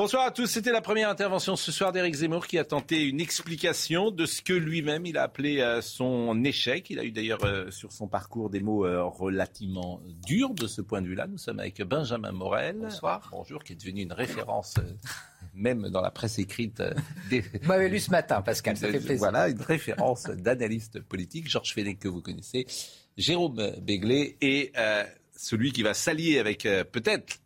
[0.00, 3.20] Bonsoir à tous, c'était la première intervention ce soir d'Éric Zemmour qui a tenté une
[3.20, 6.88] explication de ce que lui-même il a appelé euh, son échec.
[6.88, 10.80] Il a eu d'ailleurs euh, sur son parcours des mots euh, relativement durs de ce
[10.80, 11.26] point de vue-là.
[11.26, 12.78] Nous sommes avec Benjamin Morel.
[12.80, 13.28] Bonsoir.
[13.30, 14.76] Bonjour, qui est devenu une référence
[15.52, 16.82] même dans la presse écrite.
[17.28, 17.42] Des...
[17.42, 19.18] Vous m'avez lu ce matin, Pascal, ça fait plaisir.
[19.18, 21.46] Voilà, une référence d'analyste politique.
[21.46, 22.66] Georges Fenech, que vous connaissez,
[23.18, 24.72] Jérôme Béglé et
[25.36, 27.38] celui qui va s'allier avec peut-être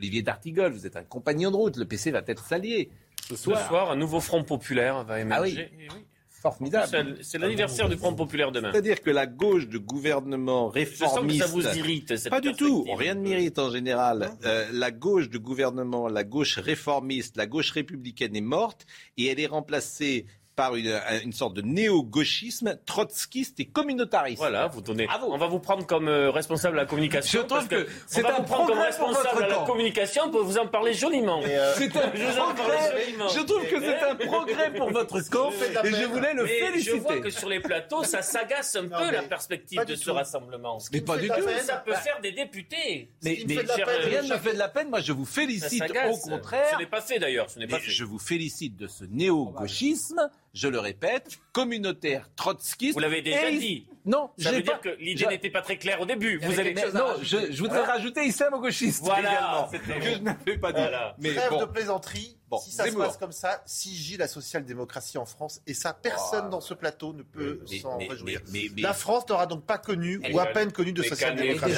[0.00, 0.72] Olivier D'Artigol.
[0.72, 1.76] Vous êtes un compagnon de route.
[1.76, 2.90] Le PC va peut-être s'allier
[3.28, 3.68] ce Ce soir.
[3.68, 5.70] soir, un nouveau Front populaire va émerger.
[5.88, 6.04] Ah oui.
[6.42, 7.18] Formidable.
[7.20, 8.70] C'est- l'anniversaire du Front populaire demain.
[8.72, 11.40] C'est-à-dire que la gauche de gouvernement Je sens que réformiste.
[11.42, 12.16] ça vous irrite.
[12.16, 14.30] Cette Pas du tout, rien ne m'irrite en général.
[14.46, 18.86] Euh, la gauche de gouvernement, la gauche réformiste, la gauche républicaine est morte
[19.18, 20.24] et elle est remplacée
[20.60, 24.36] par une, une sorte de néo-gauchisme trotskiste et communautariste.
[24.36, 25.06] Voilà, vous donnez.
[25.06, 25.28] Bravo.
[25.32, 27.40] On va vous prendre comme euh, responsable de la communication.
[27.40, 29.58] Je trouve que on c'est va un vous prendre comme progrès pour responsable votre de
[29.60, 30.22] la communication.
[30.26, 31.40] On peut vous en parler joliment.
[31.76, 33.00] C'est un Je vous en parle progrès.
[33.06, 33.28] joliment.
[33.28, 35.50] Je trouve que c'est un progrès pour votre camp
[35.84, 36.98] et je voulais le Mais je féliciter.
[36.98, 40.76] vois que sur les plateaux, ça s'agace un peu la perspective de ce rassemblement.
[40.92, 41.34] Mais pas du tout.
[41.64, 43.10] Ça peut faire des députés.
[43.22, 44.90] Mais, mais de peine, rien ne me fait de la peine.
[44.90, 45.82] Moi, je vous félicite.
[46.10, 47.48] Au contraire, Ce n'est pas fait d'ailleurs.
[47.48, 47.90] Ce n'est Mais pas fait.
[47.90, 52.94] je vous félicite de ce néo-gauchisme, je le répète, communautaire trotskiste.
[52.94, 53.86] Vous l'avez déjà dit.
[54.06, 56.38] Non, Ça veut pas- dire que l'idée je- n'était pas très claire au début.
[56.38, 57.46] Vous avez à Non, rajouter.
[57.48, 59.76] je, je voudrais rajouter islamo-gauchiste Voilà, également, que
[60.10, 60.80] je n'avais pas dit.
[60.80, 61.14] Voilà.
[61.18, 62.36] Mais Trêve bon, de plaisanterie.
[62.48, 63.02] Bon, si ça Zemmour.
[63.02, 66.74] se passe comme ça, si gît la social-démocratie en France, et ça, personne dans ce
[66.74, 68.40] plateau ne peut mais- s'en mais- réjouir.
[68.50, 71.74] mais- mais- La France n'aura donc pas connu, ou à peine connu de mais social-démocratie.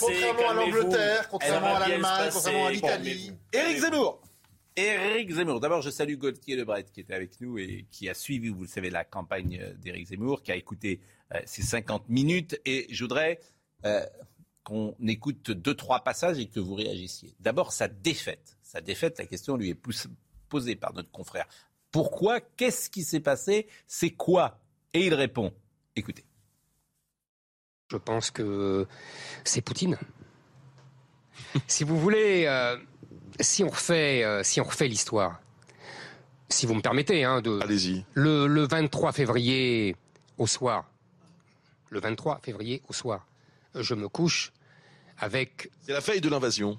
[0.00, 3.32] Contrairement à l'Angleterre, contrairement à l'Allemagne, contrairement à l'Italie.
[3.52, 4.20] Éric Zemmour.
[4.78, 5.58] Éric Zemmour.
[5.58, 8.68] D'abord, je salue Gauthier Lebret qui était avec nous et qui a suivi, vous le
[8.68, 11.00] savez, la campagne euh, d'Éric Zemmour, qui a écouté
[11.34, 12.60] euh, ces 50 minutes.
[12.64, 13.40] Et je voudrais
[13.84, 14.06] euh,
[14.62, 17.34] qu'on écoute deux, trois passages et que vous réagissiez.
[17.40, 18.56] D'abord, sa défaite.
[18.62, 19.78] Sa défaite, la question lui est
[20.48, 21.48] posée par notre confrère.
[21.90, 22.40] Pourquoi?
[22.40, 23.66] Qu'est-ce qui s'est passé?
[23.88, 24.60] C'est quoi?
[24.94, 25.52] Et il répond.
[25.96, 26.24] Écoutez.
[27.90, 28.86] Je pense que
[29.42, 29.98] c'est Poutine.
[31.66, 32.46] si vous voulez,
[33.40, 35.40] si on refait, euh, si on refait l'histoire,
[36.48, 38.04] si vous me permettez, hein, de Allez-y.
[38.14, 39.96] le, le 23 février
[40.38, 40.90] au soir,
[41.90, 43.26] le 23 février au soir,
[43.74, 44.52] je me couche
[45.18, 46.78] avec C'est la veille de l'invasion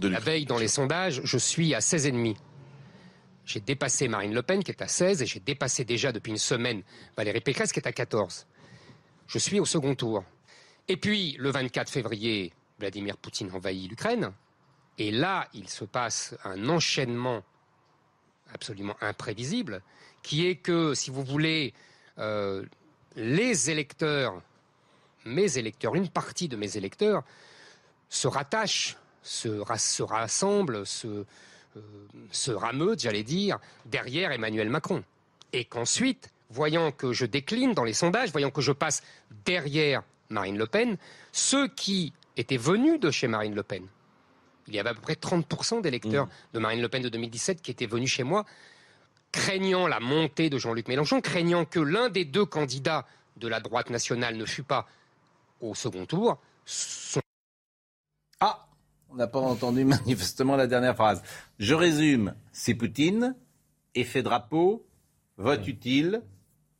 [0.00, 2.36] de la veille dans les sondages, je suis à 16,5.
[3.46, 6.38] J'ai dépassé Marine Le Pen qui est à 16 et j'ai dépassé déjà depuis une
[6.38, 6.82] semaine
[7.16, 8.46] Valérie Pécresse qui est à 14.
[9.28, 10.24] Je suis au second tour.
[10.88, 14.32] Et puis, le 24 février, Vladimir Poutine envahit l'Ukraine.
[14.98, 17.42] Et là, il se passe un enchaînement
[18.52, 19.82] absolument imprévisible,
[20.22, 21.74] qui est que, si vous voulez,
[22.18, 22.64] euh,
[23.16, 24.40] les électeurs,
[25.24, 27.24] mes électeurs, une partie de mes électeurs,
[28.08, 31.80] se rattachent, se, ra- se rassemblent, se, euh,
[32.30, 35.02] se rameutent, j'allais dire, derrière Emmanuel Macron.
[35.52, 39.02] Et qu'ensuite, voyant que je décline dans les sondages, voyant que je passe
[39.44, 40.96] derrière Marine Le Pen,
[41.32, 43.86] ceux qui étaient venus de chez Marine Le Pen,
[44.68, 47.70] il y avait à peu près 30% d'électeurs de Marine Le Pen de 2017 qui
[47.70, 48.44] étaient venus chez moi,
[49.32, 53.90] craignant la montée de Jean-Luc Mélenchon, craignant que l'un des deux candidats de la droite
[53.90, 54.86] nationale ne fût pas
[55.60, 56.40] au second tour,
[58.40, 58.66] Ah,
[59.10, 61.22] on n'a pas entendu manifestement la dernière phrase.
[61.58, 63.34] Je résume, c'est Poutine,
[63.94, 64.86] effet drapeau,
[65.36, 66.22] vote utile,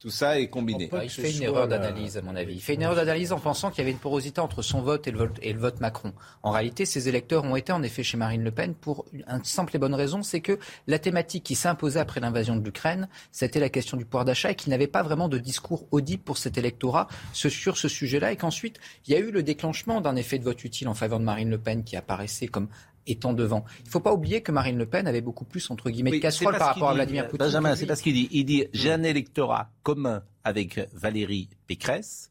[0.04, 0.90] tout ça est combiné.
[0.92, 2.56] Ah, il fait une erreur d'analyse, à mon avis.
[2.56, 5.08] Il fait une erreur d'analyse en pensant qu'il y avait une porosité entre son vote
[5.08, 6.12] et le vote, et le vote Macron.
[6.42, 9.74] En réalité, ces électeurs ont été en effet chez Marine Le Pen pour une simple
[9.76, 13.70] et bonne raison, c'est que la thématique qui imposée après l'invasion de l'Ukraine, c'était la
[13.70, 17.08] question du pouvoir d'achat et qu'il n'avait pas vraiment de discours audible pour cet électorat
[17.32, 20.62] sur ce sujet-là et qu'ensuite, il y a eu le déclenchement d'un effet de vote
[20.64, 22.68] utile en faveur de Marine Le Pen qui apparaissait comme
[23.06, 23.64] étant devant.
[23.80, 26.18] Il ne faut pas oublier que Marine Le Pen avait beaucoup plus, entre guillemets, Oui,
[26.18, 27.46] de casserole par rapport à Vladimir euh, Poutine.
[27.46, 28.28] Benjamin, c'est parce qu'il dit.
[28.32, 32.30] Il dit j'ai un électorat commun avec Valérie Pécresse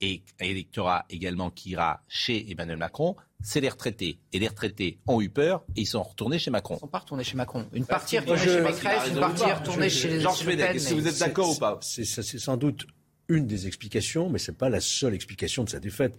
[0.00, 3.16] et un électorat également qui ira chez Emmanuel Macron.
[3.42, 4.18] C'est les retraités.
[4.32, 6.76] Et les retraités ont eu peur et ils sont retournés chez Macron.
[6.76, 7.66] Ils sont pas retournés chez Macron.
[7.72, 10.60] Une Parce partie est retournée chez Pécresse, une partie est retournée Je- chez Georges Pen,
[10.60, 12.86] est-ce que vous êtes d'accord ou pas c'est sans doute
[13.28, 16.16] une des explications, mais ce n'est pas la seule explication de sa défaite.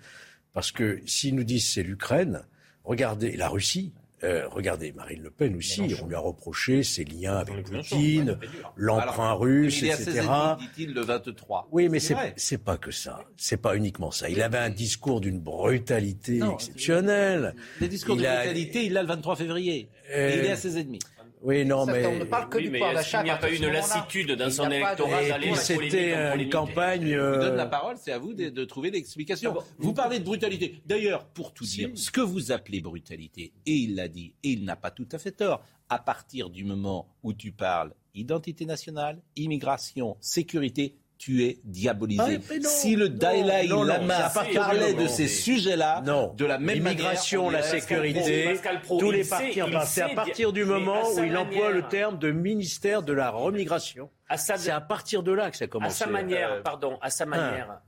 [0.53, 2.41] Parce que s'ils nous disent c'est l'Ukraine,
[2.83, 3.93] regardez la Russie.
[4.23, 8.37] euh, regardez, Marine Le Pen aussi, on lui a reproché ses liens avec Poutine,
[8.75, 10.21] l'emprunt russe, etc.
[10.21, 11.67] 16,5, dit-il, le 23.
[11.71, 13.23] Oui, mais c'est pas que ça.
[13.35, 14.29] C'est pas uniquement ça.
[14.29, 17.55] Il avait un discours d'une brutalité Non, exceptionnelle.
[17.79, 19.89] Les discours Il de a- brutalité, il l'a le 23 février.
[20.13, 20.99] Euh, Et il est à 16,5.
[21.41, 22.05] Oui, non, mais.
[22.05, 23.17] on ne parle que Oui, du mais pouvoir est-ce d'achat.
[23.19, 26.49] qu'il n'y a pas une de lassitude dans Il son électorat d'aller c'était euh, une
[26.49, 27.07] campagne.
[27.07, 29.55] Je vous euh, donne la parole, c'est à vous de, de trouver l'explication.
[29.79, 30.81] Vous parlez de brutalité.
[30.85, 34.65] D'ailleurs, pour tout dire, ce que vous appelez brutalité, et il l'a dit, et il
[34.65, 39.21] n'a pas tout à fait tort, à partir du moment où tu parles identité nationale,
[39.35, 42.23] immigration, sécurité, tu es diabolisé.
[42.25, 47.51] Ah, non, si le Dalai Lama à parlait de ces sujets-là, de la même L'immigration,
[47.51, 49.59] la sécurité, Pro, tous les partis.
[49.85, 53.29] c'est à partir du moment à où il emploie le terme de ministère de la
[53.29, 54.09] remigration.
[54.29, 55.95] À C'est à partir de là que ça à commence.
[55.95, 57.81] sa manière, Euh, pardon, à sa manière,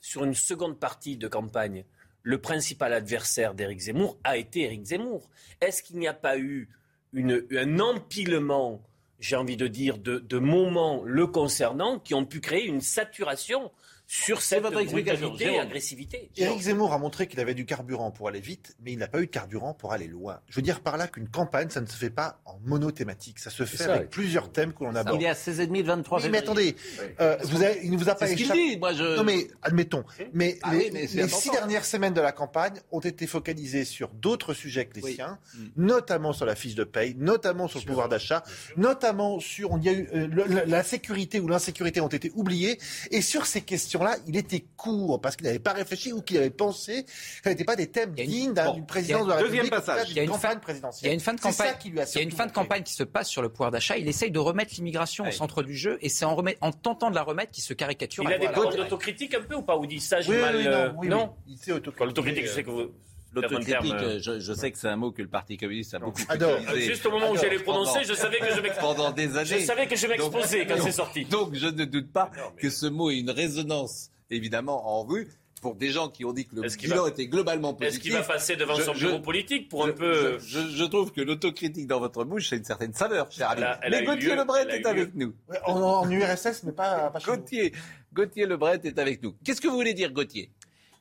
[0.00, 1.84] sur une seconde partie de campagne,
[2.24, 5.30] le principal adversaire d'Éric Zemmour a été Éric Zemmour.
[5.60, 6.68] Est-ce qu'il n'y a pas eu
[7.12, 8.82] une, un empilement,
[9.20, 13.70] j'ai envie de dire, de, moments le concernant qui ont pu créer une saturation
[14.06, 18.40] sur cette brutalité et agressivité Éric Zemmour a montré qu'il avait du carburant pour aller
[18.40, 20.40] vite, mais il n'a pas eu de carburant pour aller loin.
[20.48, 23.38] Je veux dire par là qu'une campagne, ça ne se fait pas en monothématique.
[23.38, 24.08] Ça se fait ça, avec oui.
[24.10, 25.20] plusieurs thèmes que l'on aborde.
[25.20, 26.76] Il est à 16,5 le 23 Oui, mais attendez,
[27.20, 28.70] euh, vous avez- il ne vous a pas C'est ce qu'il échappé.
[28.72, 28.76] dit.
[28.78, 29.16] Moi, je...
[29.16, 30.04] Non mais admettons.
[30.34, 31.40] Mais Ah les, oui, mais c'est les important.
[31.40, 35.14] six dernières semaines de la campagne ont été focalisées sur d'autres sujets que les Oui.
[35.14, 35.58] siens, Mm.
[35.76, 38.42] notamment sur la fiche de paye, notamment sur le pouvoir d'achat,
[38.76, 42.78] notamment sur on y a eu euh, le- la sécurité ou l'insécurité ont été oubliées.
[43.10, 43.60] Et sur ces
[43.92, 47.04] questions-là, il était court parce qu'il n'avait pas réfléchi ou qu'il avait pensé.
[47.44, 49.70] Ça n'était pas des thèmes une- dignes bon, d'une présidence de la deuxième République.
[49.86, 50.06] passage.
[50.10, 51.04] Il y a une campagne fin- présidentielle.
[51.04, 51.78] Il y a une fin de C'est ça campagne.
[51.80, 53.48] qui lui a Il y a une fin de campagne qui se passe sur le
[53.48, 53.96] pouvoir d'achat.
[53.98, 55.30] Il essaye de remettre l'immigration Ouais.
[55.30, 57.74] au centre du jeu et c'est en, remet- en tentant de la remettre qu'il se
[57.74, 58.24] caricature.
[58.24, 60.56] Il a des codes d'autocritique un peu ou pas Ou dit ça, j'ai Oui, mal.
[60.56, 61.54] oui, euh, non, oui, non oui.
[61.54, 61.98] Il s'est autocritiqué.
[61.98, 62.90] Quand L'autocritique, je sais que vous.
[63.34, 65.98] L'autocritique, euh, euh, je, je sais que c'est un mot que le Parti communiste a
[65.98, 66.58] beaucoup Adore.
[66.60, 66.86] utilisé.
[66.86, 69.36] Juste au moment où j'allais le prononcer, Pendant- je savais que je m'ex- pendant des
[69.36, 69.60] années.
[69.60, 71.24] Je savais que je m'exposais quand c'est sorti.
[71.24, 75.28] Donc je ne doute pas que ce mot ait une résonance évidemment en rue
[75.60, 77.78] pour des gens qui ont dit que le Est-ce qu'il bilan va- était globalement Est-ce
[77.98, 78.02] positif.
[78.02, 80.38] qu'il va passer devant Je- son je- bureau politique pour un peu.
[80.40, 83.62] je, je- je trouve que l'autocritique dans votre bouche, c'est une certaine saveur, cher ami.
[83.88, 84.86] Mais Gauthier Lebret est lieu.
[84.88, 85.32] avec nous.
[85.48, 87.26] Ouais, En, en URSS, mais pas, pas chez.
[87.26, 87.72] Gauthier,
[88.12, 89.36] Gauthier Lebret est avec nous.
[89.44, 90.50] Qu'est-ce que vous voulez dire, Gauthier?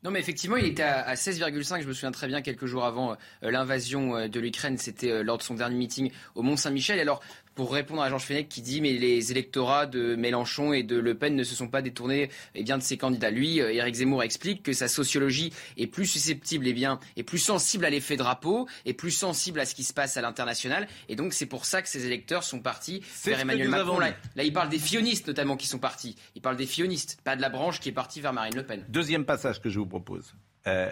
[0.03, 1.81] Non, mais effectivement, il était à, à 16,5.
[1.81, 3.11] Je me souviens très bien quelques jours avant
[3.43, 4.77] euh, l'invasion euh, de l'Ukraine.
[4.77, 6.99] C'était euh, lors de son dernier meeting au Mont-Saint-Michel.
[6.99, 7.21] Alors,
[7.55, 11.15] pour répondre à Georges Fenech qui dit mais les électorats de Mélenchon et de Le
[11.15, 13.31] Pen ne se sont pas détournés eh bien de ces candidats.
[13.31, 17.39] Lui, euh, Éric Zemmour explique que sa sociologie est plus susceptible, eh bien, est plus
[17.39, 20.87] sensible à l'effet drapeau, est plus sensible à ce qui se passe à l'international.
[21.09, 23.99] Et donc c'est pour ça que ses électeurs sont partis vers Emmanuel Macron.
[23.99, 24.13] là,
[24.43, 26.15] il parle des fionistes notamment qui sont partis.
[26.35, 28.85] Il parle des fionistes, pas de la branche qui est partie vers Marine Le Pen.
[28.89, 30.33] Deuxième passage que je vous propose.
[30.67, 30.91] Euh,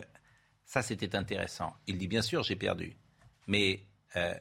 [0.65, 1.75] ça, c'était intéressant.
[1.87, 2.95] Il dit bien sûr, j'ai perdu.
[3.47, 3.85] Mais
[4.15, 4.33] euh,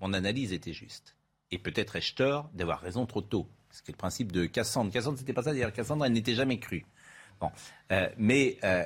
[0.00, 1.15] mon analyse était juste.
[1.50, 3.46] Et peut-être ai-je tort d'avoir raison trop tôt.
[3.70, 4.90] Ce qui est le principe de Cassandre.
[4.92, 5.72] Cassandre, c'était pas ça d'ailleurs.
[5.72, 6.84] Cassandre, elle n'était jamais crue.
[7.40, 7.50] Bon.
[7.92, 8.84] Euh, mais euh,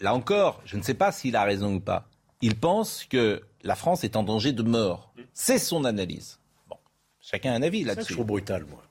[0.00, 2.08] là encore, je ne sais pas s'il a raison ou pas.
[2.42, 5.12] Il pense que la France est en danger de mort.
[5.32, 6.38] C'est son analyse.
[6.68, 6.76] Bon.
[7.20, 8.12] Chacun a un avis C'est là-dessus.
[8.12, 8.82] trouve brutal, moi.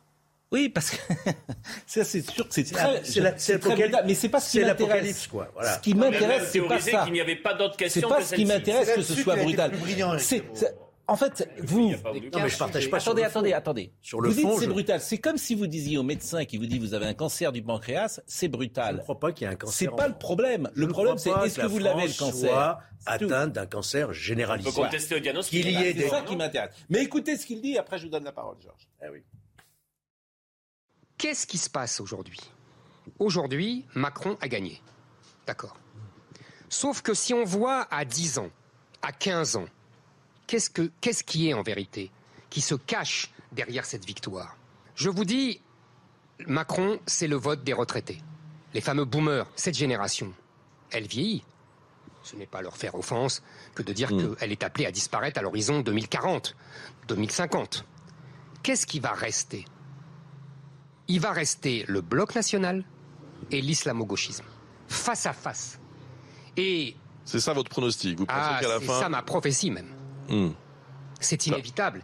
[0.51, 0.97] Oui, parce que
[1.85, 3.89] ça, c'est sûr que c'est C'est très, c'est la- c'est c'est très l'apocalypse.
[3.91, 4.05] brutal.
[4.07, 4.87] Mais c'est pas ce qui C'est m'intéresse.
[4.89, 5.51] l'apocalypse, quoi.
[5.53, 5.75] Voilà.
[5.75, 7.03] Ce qui m'intéresse, c'est pas théorisé ça.
[7.03, 9.15] qu'il n'y avait pas d'autre C'est question pas que ce qui m'intéresse C'est que ce
[9.15, 9.71] soit brutal.
[10.19, 10.75] C'est- c'est-
[11.07, 11.91] en fait, vous.
[11.91, 13.39] Non, mais je partage pas sur Attendez, le fond.
[13.39, 13.93] attendez, attendez.
[14.01, 14.99] Sur le vous dites fond, c'est je- brutal.
[15.01, 17.61] C'est comme si vous disiez au médecin qui vous dit vous avez un cancer du
[17.61, 18.99] pancréas, c'est Je ne brutal.
[19.03, 19.75] crois pas qu'il y ait un cancer.
[19.75, 20.69] C'est en pas le problème.
[20.73, 24.09] Le problème, c'est est-ce que la vous l'avez le cancer soit C'est atteinte d'un cancer
[24.09, 24.69] On généralisé.
[24.71, 25.61] peut contester au diagnostic.
[25.63, 26.71] Qu'il y ait C'est des- ça qui m'intéresse.
[26.89, 28.87] Mais écoutez ce qu'il dit, après je vous donne la parole, Georges.
[29.01, 29.19] Ah oui.
[31.17, 32.39] Qu'est-ce qui se passe aujourd'hui?
[33.19, 34.81] Aujourd'hui, Macron a gagné.
[35.47, 35.77] D'accord.
[36.69, 38.49] Sauf que si on voit à 10 ans,
[39.01, 39.65] à 15 ans,
[40.47, 42.11] qu'est-ce, que, qu'est-ce qui est en vérité
[42.49, 44.57] qui se cache derrière cette victoire?
[44.95, 45.61] Je vous dis,
[46.47, 48.21] Macron, c'est le vote des retraités.
[48.73, 50.33] Les fameux boomers, cette génération,
[50.91, 51.43] elle vieillit.
[52.23, 53.43] Ce n'est pas leur faire offense
[53.75, 56.55] que de dire qu'elle est appelée à disparaître à l'horizon 2040,
[57.07, 57.85] 2050.
[58.63, 59.65] Qu'est-ce qui va rester?
[61.07, 62.83] Il va rester le bloc national
[63.51, 64.45] et l'islamo-gauchisme,
[64.87, 65.79] face à face.
[66.57, 68.17] Et C'est ça votre pronostic?
[68.17, 68.99] Vous pensez ah, qu'à la c'est fin.
[69.01, 69.94] ça ma prophétie même.
[70.29, 70.51] Hmm.
[71.19, 72.03] C'est inévitable.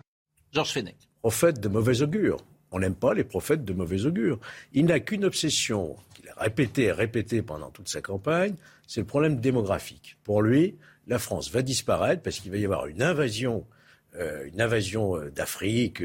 [0.51, 0.95] Georges Fenech.
[1.21, 2.37] prophète de mauvais augure.
[2.71, 4.39] On n'aime pas les prophètes de mauvais augure.
[4.73, 8.55] Il n'a qu'une obsession qu'il a répétée et répétée pendant toute sa campagne,
[8.87, 10.17] c'est le problème démographique.
[10.23, 10.75] Pour lui,
[11.07, 13.65] la France va disparaître parce qu'il va y avoir une invasion,
[14.15, 16.01] euh, une invasion euh, d'Afrique,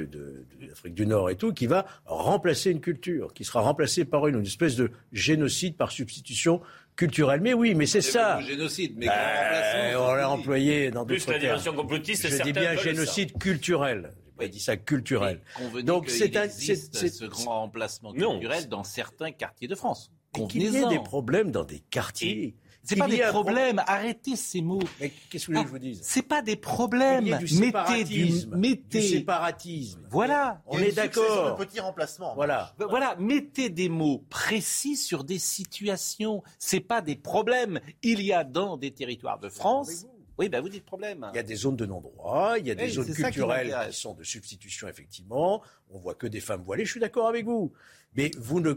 [0.61, 4.37] l'Afrique du Nord et tout, qui va remplacer une culture, qui sera remplacée par une,
[4.37, 6.61] une espèce de génocide par substitution
[6.97, 7.41] culturel.
[7.41, 8.41] Mais oui, mais c'est ça.
[8.41, 11.53] Génocide, mais Euh, on l'a employé dans Plus d'autres la termes.
[11.59, 14.13] dimension complotiste, Je dis bien génocide culturel.
[14.39, 15.41] J'ai pas dit ça culturel.
[15.85, 18.33] Donc, c'est un- existe c'est- ce grand remplacement Non.
[18.33, 20.11] culturel dans certains quartiers de France.
[20.37, 22.55] Mais Qu'il y ait des problèmes dans des quartiers.
[22.89, 23.83] C'est pas des un problèmes.
[23.87, 24.79] Arrêtez ces mots.
[25.01, 27.27] Mais qu'est-ce que vous voulez que je vous dise C'est pas des Il problèmes.
[27.27, 28.51] y a du Mettez séparatisme.
[28.51, 29.01] du, mettez.
[29.01, 30.01] Du séparatisme.
[30.11, 30.63] Voilà.
[30.67, 31.59] On est d'accord.
[31.59, 32.35] de petits remplacements.
[32.35, 32.75] Voilà.
[32.79, 36.43] Voilà, mettez des mots précis sur des situations.
[36.59, 37.81] C'est pas des problèmes.
[38.03, 40.07] Il y a dans des territoires de France.
[40.39, 41.27] Oui, ben vous dites problème.
[41.33, 43.95] Il y a des zones de non-droit, il y a des zones qui culturelles m'intéresse.
[43.95, 45.63] qui sont de substitution, effectivement.
[45.91, 47.73] On voit que des femmes voilées, je suis d'accord avec vous.
[48.15, 48.75] Mais vous ne.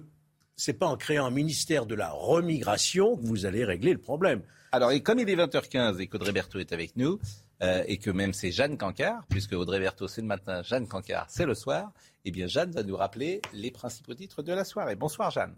[0.60, 4.42] C'est pas en créant un ministère de la remigration que vous allez régler le problème.
[4.74, 7.18] Alors, et comme il est 20h15 et qu'Audrey Berthaud est avec nous,
[7.63, 11.28] euh, et que même c'est Jeanne Cancard, puisque Audrey Berthaud c'est le matin, Jeanne Cancard
[11.30, 11.94] c'est le soir,
[12.25, 14.98] eh bien Jeanne va nous rappeler les principaux titres de la soirée.
[14.98, 15.56] Bonsoir Jeanne.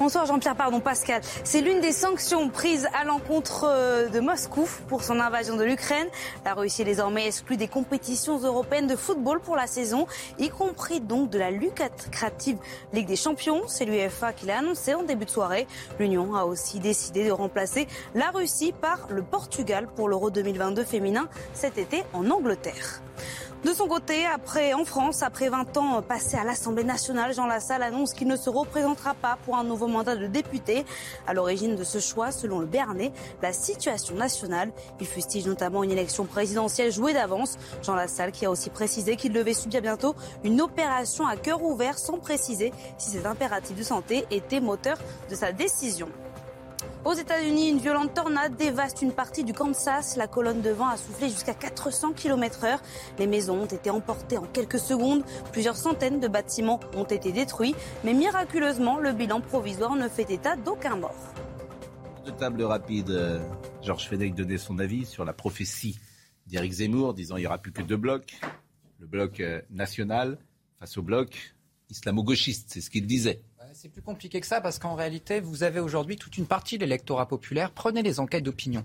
[0.00, 1.20] Bonsoir Jean-Pierre, pardon Pascal.
[1.44, 6.06] C'est l'une des sanctions prises à l'encontre euh, de Moscou pour son invasion de l'Ukraine.
[6.46, 10.06] La Russie est désormais exclue des compétitions européennes de football pour la saison,
[10.38, 12.56] y compris donc de la lucrative
[12.94, 13.64] Ligue des Champions.
[13.68, 15.66] C'est l'UEFA qui l'a annoncé en début de soirée.
[15.98, 21.28] L'Union a aussi décidé de remplacer la Russie par le Portugal pour l'Euro 2022 féminin
[21.52, 23.02] cet été en Angleterre.
[23.64, 27.82] De son côté, après, en France, après 20 ans passés à l'Assemblée nationale, Jean Lassalle
[27.82, 30.86] annonce qu'il ne se représentera pas pour un nouveau mandat de député.
[31.26, 33.12] À l'origine de ce choix, selon le Bernet,
[33.42, 34.72] la situation nationale.
[34.98, 37.58] Il fustige notamment une élection présidentielle jouée d'avance.
[37.82, 41.98] Jean Lassalle qui a aussi précisé qu'il devait subir bientôt une opération à cœur ouvert
[41.98, 44.96] sans préciser si cet impératif de santé était moteur
[45.28, 46.08] de sa décision.
[47.02, 50.16] Aux États-Unis, une violente tornade dévaste une partie du Kansas.
[50.18, 52.78] La colonne de vent a soufflé jusqu'à 400 km/h.
[53.18, 55.22] Les maisons ont été emportées en quelques secondes.
[55.50, 57.74] Plusieurs centaines de bâtiments ont été détruits.
[58.04, 61.16] Mais miraculeusement, le bilan provisoire ne fait état d'aucun mort.
[62.26, 63.40] De table rapide, euh,
[63.82, 65.98] Georges Fenech donnait son avis sur la prophétie
[66.46, 68.38] d'Éric Zemmour, disant il n'y aura plus que deux blocs.
[68.98, 70.36] Le bloc euh, national
[70.78, 71.54] face au bloc
[71.88, 73.42] islamo-gauchiste, c'est ce qu'il disait.
[73.72, 76.84] C'est plus compliqué que ça parce qu'en réalité, vous avez aujourd'hui toute une partie de
[76.84, 77.70] l'électorat populaire.
[77.70, 78.84] Prenez les enquêtes d'opinion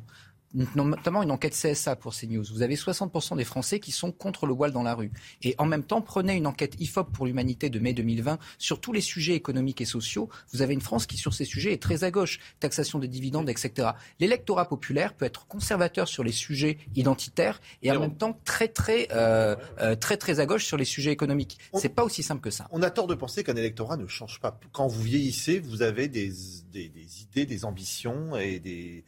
[0.75, 2.43] notamment une enquête CSA pour CNews.
[2.51, 5.11] Vous avez 60% des Français qui sont contre le voile dans la rue.
[5.41, 8.93] Et en même temps, prenez une enquête IFOP pour l'humanité de mai 2020 sur tous
[8.93, 10.29] les sujets économiques et sociaux.
[10.53, 12.39] Vous avez une France qui, sur ces sujets, est très à gauche.
[12.59, 13.89] Taxation des dividendes, etc.
[14.19, 19.07] L'électorat populaire peut être conservateur sur les sujets identitaires et en même temps très, très,
[19.11, 21.57] euh, euh, très, très à gauche sur les sujets économiques.
[21.73, 22.67] C'est pas aussi simple que ça.
[22.71, 24.57] On a tort de penser qu'un électorat ne change pas.
[24.71, 26.31] Quand vous vieillissez, vous avez des,
[26.71, 29.03] des, des idées, des ambitions et des,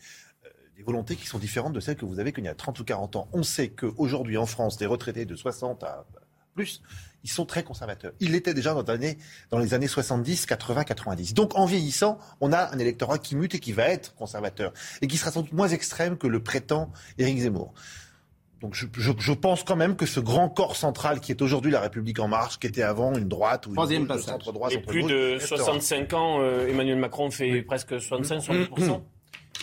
[0.77, 2.84] des volontés qui sont différentes de celles que vous avez qu'il y a 30 ou
[2.84, 3.27] 40 ans.
[3.34, 6.05] On sait qu'aujourd'hui en France, des retraités de 60 à
[6.53, 6.81] plus,
[7.24, 8.13] ils sont très conservateurs.
[8.19, 9.17] Ils l'étaient déjà dans, les années-
[9.51, 11.34] dans les années 70, 80, 90.
[11.34, 15.07] Donc en vieillissant, on a un électorat qui mute et qui va être conservateur et
[15.07, 17.74] qui sera sans doute moins extrême que le prétend Éric Zemmour.
[18.62, 21.72] Donc je, je- je pense quand même que ce grand corps central qui est aujourd'hui
[21.72, 24.25] la République en marche, qui était avant une droite ou une Troisième gauche, passage.
[24.34, 25.57] centre droit, Et plus gauche, de restera.
[25.57, 29.01] 65 ans, euh, Emmanuel Macron fait presque 65-70%.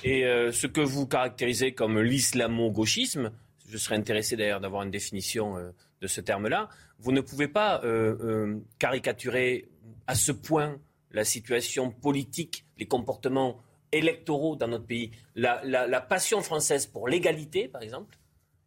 [0.07, 3.33] Et euh, ce que vous caractérisez comme l'islamo-gauchisme,
[3.69, 5.71] je serais intéressé d'ailleurs d'avoir une définition euh,
[6.03, 6.69] de ce terme-là,
[6.99, 9.67] vous ne pouvez pas euh, caricaturer
[10.07, 10.79] à ce point
[11.11, 13.59] la situation politique, les comportements
[13.93, 15.11] électoraux dans notre pays.
[15.35, 18.19] La, la- la passion française pour l'égalité, par exemple,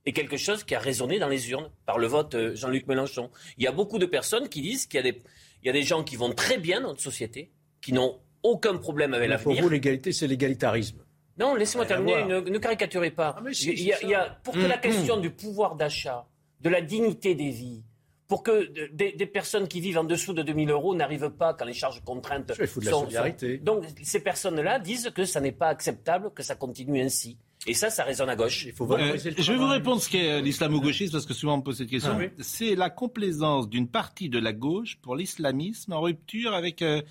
[0.08, 3.30] est quelque chose qui a résonné dans les urnes par le vote Jean-Luc Mélenchon.
[3.58, 5.22] Il y a beaucoup de personnes qui disent qu'il y a des,
[5.62, 7.52] il y a des gens qui vont très bien dans notre société,
[7.82, 9.64] qui n'ont aucun problème avec Mais pour l'avenir.
[9.64, 11.04] vous, l'égalité, c'est l'égalitarisme.
[11.40, 13.36] Non, laissez-moi terminer, ne, ne caricaturez pas.
[13.38, 14.40] Ah, si, il y a, c'est il y a- ça.
[14.44, 16.26] pour que Hum, la question du pouvoir d'achat,
[16.62, 17.84] de la dignité des vies,
[18.28, 21.54] pour que de- des, des personnes qui vivent en dessous de 2000 euros n'arrivent pas
[21.54, 23.58] quand les charges contraintes Il faut de la sont- solidarité.
[23.60, 27.38] sont- Donc ces personnes-là disent que ça n'est pas acceptable, que ça continue ainsi.
[27.66, 28.66] Et ça, ça résonne à gauche.
[28.66, 31.56] Il faut Euh, le je vais vous répondre ce qu'est euh, l'islamo-gauchisme, parce que souvent
[31.56, 32.12] on me pose cette question.
[32.14, 32.30] Ah oui.
[32.40, 37.02] C'est la complaisance d'une partie de la gauche pour l'islamisme en rupture avec euh,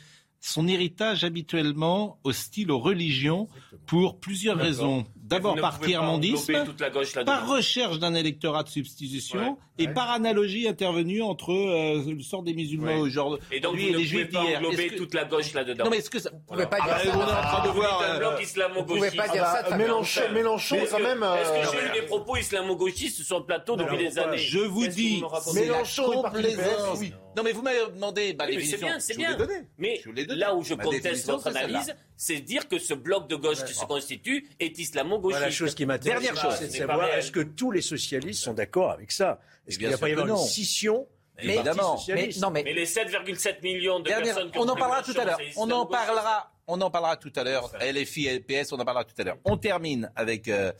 [0.47, 3.49] son héritage habituellement hostile aux religions
[3.87, 5.05] pour plusieurs raisons.
[5.17, 6.53] D'abord par tiers-mondisme,
[7.25, 9.55] par recherche d'un électorat de substitution Ouais.
[9.78, 12.95] Et par analogie intervenue entre euh, le sort des musulmans Ouais.
[13.00, 14.59] aujourd'hui Et donc, et vous ne les juifs d'hier.
[14.59, 15.85] englober que- toute la gauche là-dedans.
[15.85, 16.30] Non mais est-ce que ça...
[16.33, 17.18] Vous pouvez pas Ah, dire bah, ça.
[17.18, 18.02] on est en train de voir...
[18.02, 19.16] un bloc Vous pouvez islamo-gauchiste.
[19.16, 19.76] pas dire ça, Fabien.
[19.78, 21.23] Mélenchon, Mélenchon Est-ce quand que- même.
[21.23, 24.59] euh, Est-ce que j'ai eu des propos islamo-gauchistes sur le plateau depuis des années je
[24.59, 25.23] vous dis,
[25.54, 27.00] Mélenchon complaisance.
[27.37, 29.37] Non mais vous m'avez demandé bah, Oui, c'est bien, c'est bien.
[29.78, 33.75] Mais là où je conteste votre analyse, c'est dire que ce bloc de gauche qui
[33.75, 35.42] se constitue est islamo-gauchiste.
[35.42, 39.12] La chose qui m'intéresse, c'est de savoir est-ce que tous les socialistes sont d'accord avec
[39.12, 39.38] ça?
[39.66, 40.42] Est-ce qu'il bien n'y a pas y avoir que une non.
[40.44, 41.06] scission
[41.42, 42.00] Mais- Évidemment.
[42.08, 45.00] Mais, non, mais Mais les 7,7 millions de Dernière- personnes qui on ont en parlera
[45.06, 45.38] le tout à l'heure.
[45.56, 46.52] On en parlera.
[46.68, 47.70] On en parlera tout à l'heure.
[47.80, 49.38] LFI, LPS, on en parlera tout à l'heure.
[49.44, 50.73] On termine avec euh,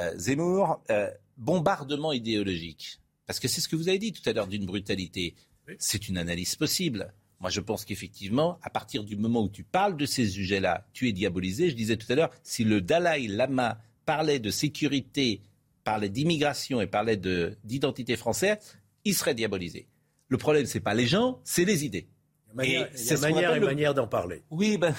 [0.00, 0.80] euh, Zemmour.
[0.90, 3.00] Euh, bombardement idéologique.
[3.26, 5.34] Parce que c'est ce que vous avez dit tout à l'heure d'une brutalité.
[5.78, 7.12] C'est une analyse possible.
[7.40, 11.08] Moi, je pense qu'effectivement, à partir du moment où tu parles de ces sujets-là, tu
[11.08, 11.70] es diabolisé.
[11.70, 15.40] Je disais tout à l'heure, si le Dalai Lama parlait de sécurité,
[15.84, 18.58] parlait d'immigration et parlait de- d'identité française,
[19.04, 19.86] il serait diabolisé.
[20.28, 22.08] Le problème, c'est pas les gens, c'est les idées.
[22.54, 24.42] Manière- Et il y c'est a ce manière et le- manière d'en parler.
[24.50, 24.94] Oui, ben,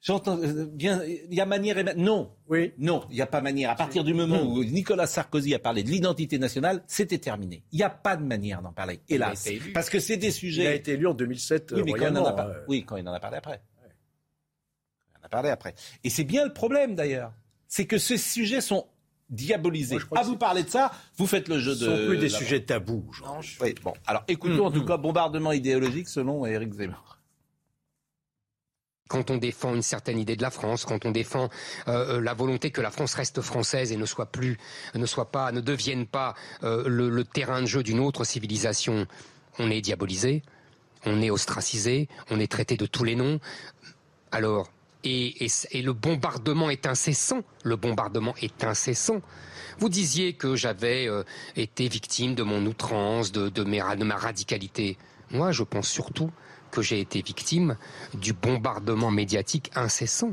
[0.00, 1.02] j'entends euh, bien.
[1.04, 2.72] Il y a manière et non, Oui.
[2.78, 3.70] non, il n'y a pas manière.
[3.70, 7.62] À partir du moment où Nicolas Sarkozy a parlé de l'identité nationale, c'était terminé.
[7.70, 9.72] Il n'y a pas de manière d'en parler, hélas, Il a été élu.
[9.72, 10.76] parce que c'est des Il a sujets.
[10.76, 12.64] été élu en 2007 Oui, mais quand il en a pas- hein.
[12.66, 13.62] oui, quand il en a parlé après.
[13.84, 15.74] Il en a parlé après.
[16.02, 17.32] Et c'est bien le problème d'ailleurs,
[17.68, 18.86] c'est que ces sujets sont
[19.34, 19.98] diabolisés.
[20.10, 21.90] Moi, à vous parler de ça, vous faites le jeu Ce de.
[21.90, 23.04] sont plus des la- sujets tabous.
[23.12, 23.40] genre.
[23.60, 23.92] Oui, bon.
[24.06, 27.18] Alors écoutons en tout cas bombardement idéologique selon Éric Zemmour.
[29.08, 31.48] quand on défend une certaine idée de la France, quand on défend
[31.88, 34.58] euh, euh, la volonté que la France reste française et ne soit plus,
[34.94, 39.06] ne soit pas, ne devienne pas euh, le, le terrain de jeu d'une autre civilisation,
[39.58, 40.42] on est diabolisé,
[41.04, 43.38] on est ostracisé, on est traité de tous les noms.
[44.32, 44.68] Alors,
[45.04, 47.42] et, le bombardement est incessant.
[47.62, 49.20] Le bombardement est incessant.
[49.78, 51.22] Vous disiez que j'avais euh,
[51.56, 54.96] été victime de mon outrance, de ma radicalité.
[55.30, 56.30] Moi, je pense surtout
[56.70, 57.76] que j'ai été victime
[58.14, 60.32] du bombardement médiatique incessant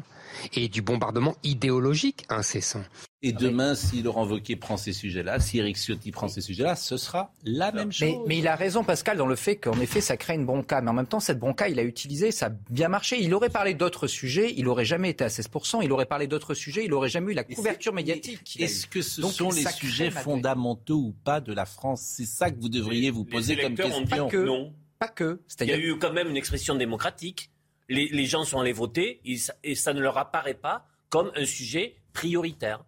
[0.54, 2.84] et du bombardement idéologique incessant.
[3.24, 6.98] Et demain, si Laurent Wauquiez prend ces sujets-là, si Eric Ciotti prend ces sujets-là, ce
[6.98, 8.08] sera la même chose.
[8.10, 10.82] Mais, mais il a raison, Pascal, dans le fait qu'en effet, ça crée une bronca.
[10.82, 13.22] Mais en même temps, cette bronca, il a utilisé, ça a bien marché.
[13.22, 15.82] Il aurait parlé d'autres sujets, il aurait jamais été à 16%.
[15.84, 18.58] Il aurait parlé d'autres sujets, il aurait jamais eu la couverture médiatique.
[18.60, 22.02] Est-ce que ce Donc, sont les sujets fondamentaux ou pas de la France?
[22.02, 24.28] C'est ça que vous devriez vous Les poser comme électeurs ont dit question.
[24.30, 24.74] que- non.
[24.98, 25.42] Pas que.
[25.62, 27.50] Il y a eu quand même une expression démocratique.
[27.92, 31.32] Les, les gens sont allés voter et ça, et ça ne leur apparaît pas comme
[31.36, 32.84] un sujet prioritaire.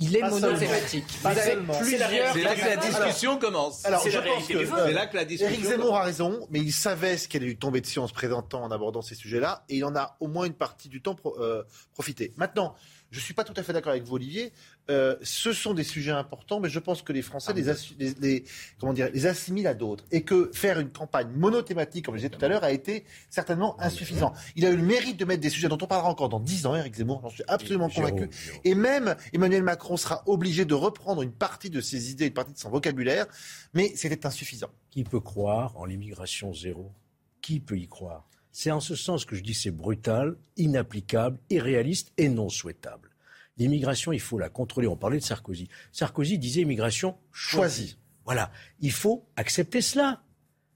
[0.00, 1.04] il est monothématique.
[1.22, 1.78] Pas Vous avez seulement.
[1.78, 2.08] plusieurs.
[2.32, 3.84] C'est là que la Alors- discussion commence.
[3.84, 4.80] Alors, C'est je la pense réalité que du vote.
[4.86, 7.50] C'est là que la discussion Éric Zemmour a raison, mais il savait ce qu'elle allait
[7.52, 10.28] lui tomber dessus en se présentant, en abordant ces sujets-là, et il en a au
[10.28, 12.32] moins une partie du temps pro- euh, profité.
[12.36, 12.74] Maintenant,
[13.10, 14.52] je suis pas tout à fait d'accord avec vous, Olivier.
[14.90, 18.12] Euh, ce sont des sujets importants, mais je pense que les Français les, assu- les,
[18.20, 18.44] les-
[18.78, 22.28] comment dire, les assimilent à d'autres, et que faire une campagne monothématique, comme je disais
[22.30, 24.32] tout à l'heure, a été certainement insuffisant.
[24.56, 26.66] Il a eu le mérite de mettre des sujets dont on parlera encore dans 10
[26.66, 28.28] ans, Éric Zemmour, j'en suis absolument convaincu.
[28.64, 32.52] Et même Emmanuel Macron sera obligé de reprendre une partie de ses idées, une partie
[32.52, 33.26] de son vocabulaire,
[33.74, 34.68] mais c'était insuffisant.
[34.90, 36.92] Qui peut croire en l'immigration zéro?
[37.40, 38.28] Qui peut y croire?
[38.50, 43.10] C'est en ce sens que je dis c'est brutal, inapplicable, irréaliste et non souhaitable.
[43.56, 44.86] L'immigration, il faut la contrôler.
[44.86, 45.68] On parlait de Sarkozy.
[45.92, 47.98] Sarkozy disait immigration choisie.
[48.24, 48.52] Voilà.
[48.80, 50.22] Il faut accepter cela.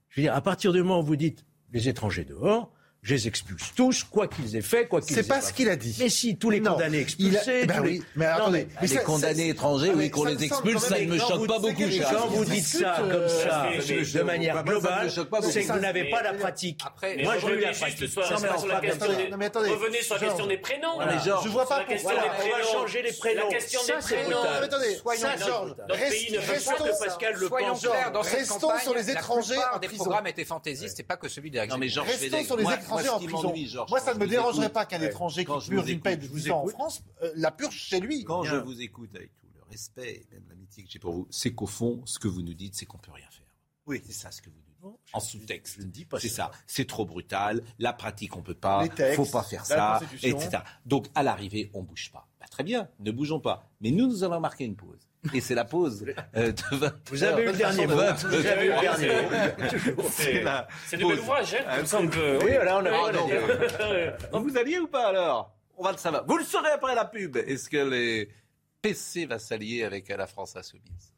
[0.09, 3.27] Je veux dire, à partir du moment où vous dites les étrangers dehors, je les
[3.27, 5.95] expulse tous, quoi qu'ils aient fait, quoi qu'ils C'est aient pas ce qu'il a dit.
[5.99, 6.73] Mais si, tous les Non.
[6.73, 7.65] condamnés a- expulsés.
[7.65, 8.59] ben tous les- oui, mais Non, attendez.
[8.59, 11.05] mais- Mais les ça- condamnés ça- étrangers, Ah, oui, qu'on ça les expulse, ça ne
[11.05, 12.15] me choque pas c'est beaucoup, Charles.
[12.17, 15.71] Quand vous dites ça euh, comme ça, mais je- de manière ça globale, c'est que
[15.73, 16.81] vous n'avez pas la pratique.
[17.23, 18.09] Moi, je l'ai la pratique.
[18.15, 20.99] revenez sur la question des prénoms.
[21.43, 22.23] Je vois pas Sur la question pourquoi.
[22.23, 22.71] des on va prénoms.
[22.71, 23.41] changer les prénoms.
[23.49, 24.29] La question Ça, des c'est prénoms.
[24.31, 24.59] Non, brutal.
[24.61, 25.39] mais attendez, Soyons ça, ne
[27.03, 27.35] Pascal
[28.21, 30.03] Restons sur les étrangers la plupart en des prison.
[30.05, 31.89] programmes étaient fantaisistes, c'est pas que celui Non, mais.
[31.89, 32.47] Georges Fenech,
[33.01, 33.53] moi- en prison.
[33.67, 35.91] Georges, ça ne me dérangerait écoute, pas qu'un ouais, étranger quand qui je purge vous
[35.91, 36.67] une peine écoute, de je vous 10 ans en.
[36.67, 38.23] France euh, la purge chez lui.
[38.23, 38.51] Quand Bien.
[38.51, 41.53] je vous écoute avec tout le respect et même l'amitié que j'ai pour vous, c'est
[41.53, 43.47] qu'au fond, ce que vous nous dites, c'est qu'on peut rien faire.
[43.85, 44.01] Oui.
[44.05, 44.81] C'est ça ce que vous nous dites.
[44.83, 45.75] Non, En sous-texte.
[45.79, 46.51] je ne dis pas C'est ça.
[46.67, 47.63] C'est trop brutal.
[47.79, 48.85] La pratique, on peut pas.
[48.89, 50.37] Textes, faut pas faire la ça, Constitution.
[50.39, 50.63] etc.
[50.85, 52.27] Donc, à l'arrivée, on bouge pas.
[52.39, 52.89] Bah, très bien.
[52.99, 53.69] Ne bougeons pas.
[53.79, 55.07] Mais nous, nous allons marquer une pause.
[55.33, 56.03] Et c'est la pause
[56.35, 57.93] euh, de 20 Vous avez eu le dernier mot.
[57.95, 57.99] Vous
[58.45, 59.07] avez eu le dernier.
[60.09, 61.11] C'est de pause.
[61.11, 64.79] bel ouvrage, hein, Ah, il me semble que- Oui, voilà, on a euh, Vous alliez
[64.79, 65.55] ou pas alors?
[65.77, 66.25] On va le savoir.
[66.27, 67.37] Vous le saurez après la pub.
[67.37, 68.29] Est-ce que les
[68.81, 71.13] PC va s'allier avec la France insoumise?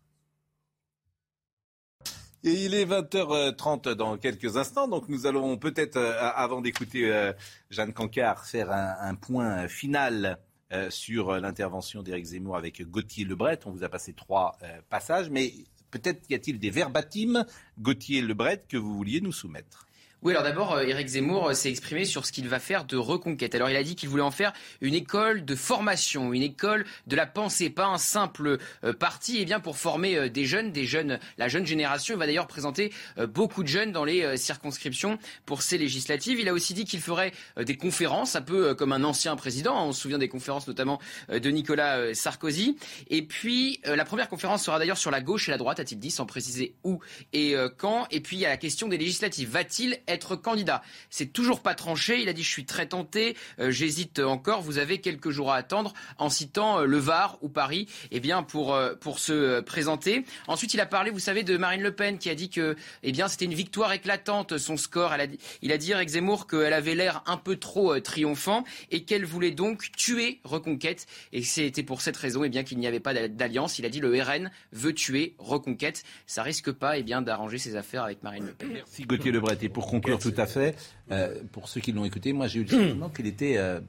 [2.43, 7.33] Et il est 20h30 dans quelques instants, donc nous allons peut-être, euh, avant d'écouter euh,
[7.71, 10.37] Jeanne Cancard, faire un, un point final
[10.75, 13.59] euh, sur euh, l'intervention d'Éric Zemmour avec Gauthier Lebret.
[13.65, 15.53] On vous a passé trois euh, passages, mais
[15.89, 17.45] peut-être y a-t-il des verbatims,
[17.79, 19.84] Gauthier Lebret, que vous vouliez nous soumettre
[20.25, 22.97] Oui, alors d'abord, euh, Éric Zemmour euh, s'est exprimé sur ce qu'il va faire de
[22.97, 23.53] reconquête.
[23.53, 27.15] Alors il a dit qu'il voulait en faire une école de formation, une école de
[27.15, 31.19] la pensée, pas un simple euh, parti, eh bien pour former des jeunes, des jeunes,
[31.37, 32.15] la jeune génération.
[32.15, 32.91] Il va d'ailleurs présenter
[33.27, 36.39] beaucoup de jeunes dans les circonscriptions pour ces législatives.
[36.39, 39.87] Il a aussi dit qu'il ferait des conférences, un peu comme un ancien président.
[39.87, 42.77] On se souvient des conférences notamment de Nicolas Sarkozy.
[43.09, 46.11] Et puis la première conférence sera d'ailleurs sur la gauche et la droite, a-t-il dit,
[46.11, 46.99] sans préciser où
[47.33, 48.07] et quand.
[48.11, 49.49] Et puis il y a la question des législatives.
[49.49, 50.81] Va-t-il candidat.
[51.09, 52.21] C'est toujours pas tranché.
[52.21, 54.61] Il a dit je suis très tenté, euh, j'hésite encore.
[54.61, 58.43] Vous avez quelques jours à attendre en citant euh, le Var ou Paris, eh bien
[58.43, 60.25] pour euh, pour se présenter.
[60.47, 63.11] Ensuite, il a parlé, vous savez, de Marine Le Pen qui a dit que eh
[63.11, 65.13] bien c'était une victoire éclatante son score.
[65.61, 69.51] Il a dit Eric Zemmour qu'elle avait l'air un peu trop triomphant et qu'elle voulait
[69.51, 71.05] donc tuer Reconquête.
[71.33, 73.79] Et c'était pour cette raison eh bien qu'il n'y avait pas d'alliance.
[73.79, 76.03] Il a dit le RN veut tuer Reconquête.
[76.27, 78.69] Ça risque pas eh bien d'arranger ses affaires avec Marine Le Pen.
[78.73, 79.57] Merci Gauthier Lebret.
[79.61, 80.75] Et pour conclure tout à fait.
[81.11, 83.79] Euh, pour ceux qui l'ont écouté, moi j'ai eu le sentiment qu'il était euh,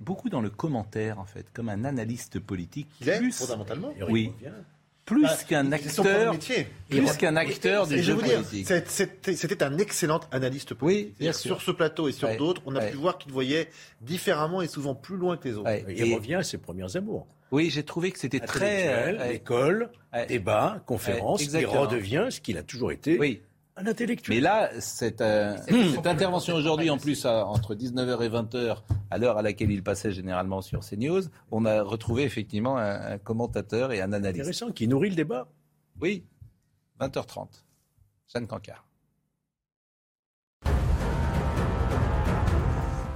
[0.00, 2.88] beaucoup dans le commentaire, en fait, comme un analyste politique.
[3.00, 4.32] Il est, fondamentalement Oui.
[5.04, 6.34] Plus bah, qu'un acteur,
[6.88, 8.66] plus qu'un acteur du jeu politique.
[8.86, 11.14] C'était un excellent analyste politique.
[11.20, 13.68] Oui, Sur ce plateau et sur d'autres, on a pu voir qu'il voyait
[14.00, 15.70] différemment et souvent plus loin que les autres.
[15.90, 17.26] il revient à ses premiers amours.
[17.50, 19.90] Oui, j'ai trouvé que c'était très euh, école,
[20.26, 21.42] débat, conférence.
[21.44, 23.18] il redevient ce qu'il a toujours été.
[23.18, 23.42] Oui
[23.76, 24.36] un intellectuel.
[24.36, 29.38] Mais là, cette, euh, cette intervention aujourd'hui, en plus, entre 19h et 20h, à l'heure
[29.38, 34.12] à laquelle il passait généralement sur CNews, on a retrouvé effectivement un, commentateur et un
[34.12, 34.42] analyste.
[34.42, 35.48] Intéressant, qui nourrit le débat.
[36.00, 36.24] Oui,
[37.00, 37.64] 20h30.
[38.32, 38.86] Jeanne Cancard.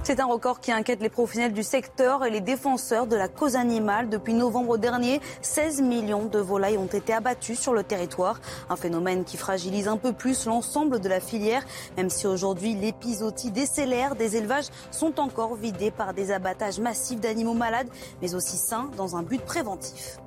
[0.03, 3.55] C'est un record qui inquiète les professionnels du secteur et les défenseurs de la cause
[3.55, 4.09] animale.
[4.09, 8.39] Depuis novembre dernier, 16 millions de volailles ont été abattues sur le territoire.
[8.69, 11.63] Un phénomène qui fragilise un peu plus l'ensemble de la filière,
[11.97, 17.53] même si aujourd'hui l'épisodie décélère, des élevages sont encore vidés par des abattages massifs d'animaux
[17.53, 17.89] malades,
[18.21, 20.19] mais aussi sains dans un but préventif.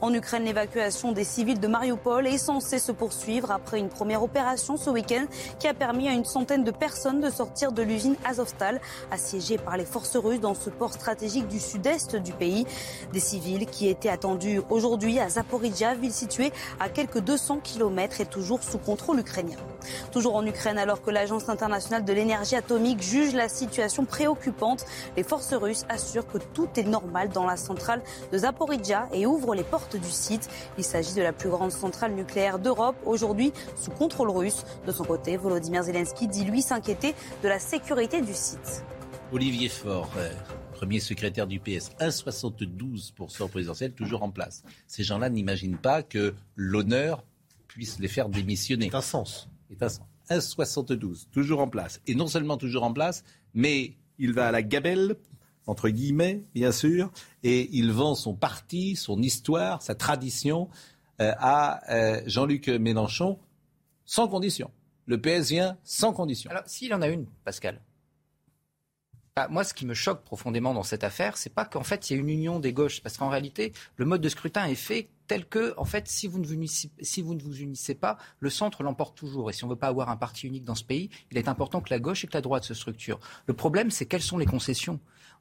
[0.00, 4.76] En Ukraine, l'évacuation des civils de Mariupol est censée se poursuivre après une première opération
[4.76, 5.26] ce week-end
[5.58, 9.76] qui a permis à une centaine de personnes de sortir de l'usine Azovstal, assiégée par
[9.76, 12.66] les forces russes dans ce port stratégique du sud-est du pays.
[13.12, 18.26] Des civils qui étaient attendus aujourd'hui à Zaporizhia, ville située à quelques 200 km et
[18.26, 19.56] toujours sous contrôle ukrainien.
[20.12, 24.84] Toujours en Ukraine, alors que l'Agence internationale de l'énergie atomique juge la situation préoccupante,
[25.16, 29.54] les forces russes assurent que tout est normal dans la centrale de Zaporizhia et ouvrent
[29.54, 30.48] les portes du site.
[30.76, 34.64] Il s'agit de la plus grande centrale nucléaire d'Europe, aujourd'hui sous contrôle russe.
[34.86, 38.84] De son côté, Volodymyr Zelensky dit lui s'inquiéter de la sécurité du site.
[39.30, 40.32] Olivier Faure, euh,
[40.72, 44.62] premier secrétaire du PS, 1,72% présidentiel, toujours en place.
[44.86, 47.24] Ces gens-là n'imaginent pas que l'honneur
[47.66, 48.88] puisse les faire démissionner.
[48.90, 49.48] C'est un sens.
[49.68, 50.06] C'est un sens.
[50.30, 52.00] 1,72, toujours en place.
[52.06, 55.16] Et non seulement toujours en place, mais il va à la gabelle
[55.68, 57.12] entre guillemets, bien sûr,
[57.44, 60.68] et il vend son parti, son histoire, sa tradition
[61.20, 63.38] euh, à euh, Jean-Luc Mélenchon
[64.04, 64.70] sans condition.
[65.06, 66.50] Le PS vient sans condition.
[66.50, 67.82] Alors, s'il en a une, Pascal.
[69.36, 72.14] Bah, moi, ce qui me choque profondément dans cette affaire, c'est pas qu'en fait il
[72.14, 75.10] y a une union des gauches, parce qu'en réalité, le mode de scrutin est fait
[75.28, 78.16] tel que, en fait, si vous ne vous unissez, si vous ne vous unissez pas,
[78.40, 79.50] le centre l'emporte toujours.
[79.50, 81.46] Et si on ne veut pas avoir un parti unique dans ce pays, il est
[81.46, 83.20] important que la gauche et que la droite se structurent.
[83.46, 84.98] Le problème, c'est quelles sont les concessions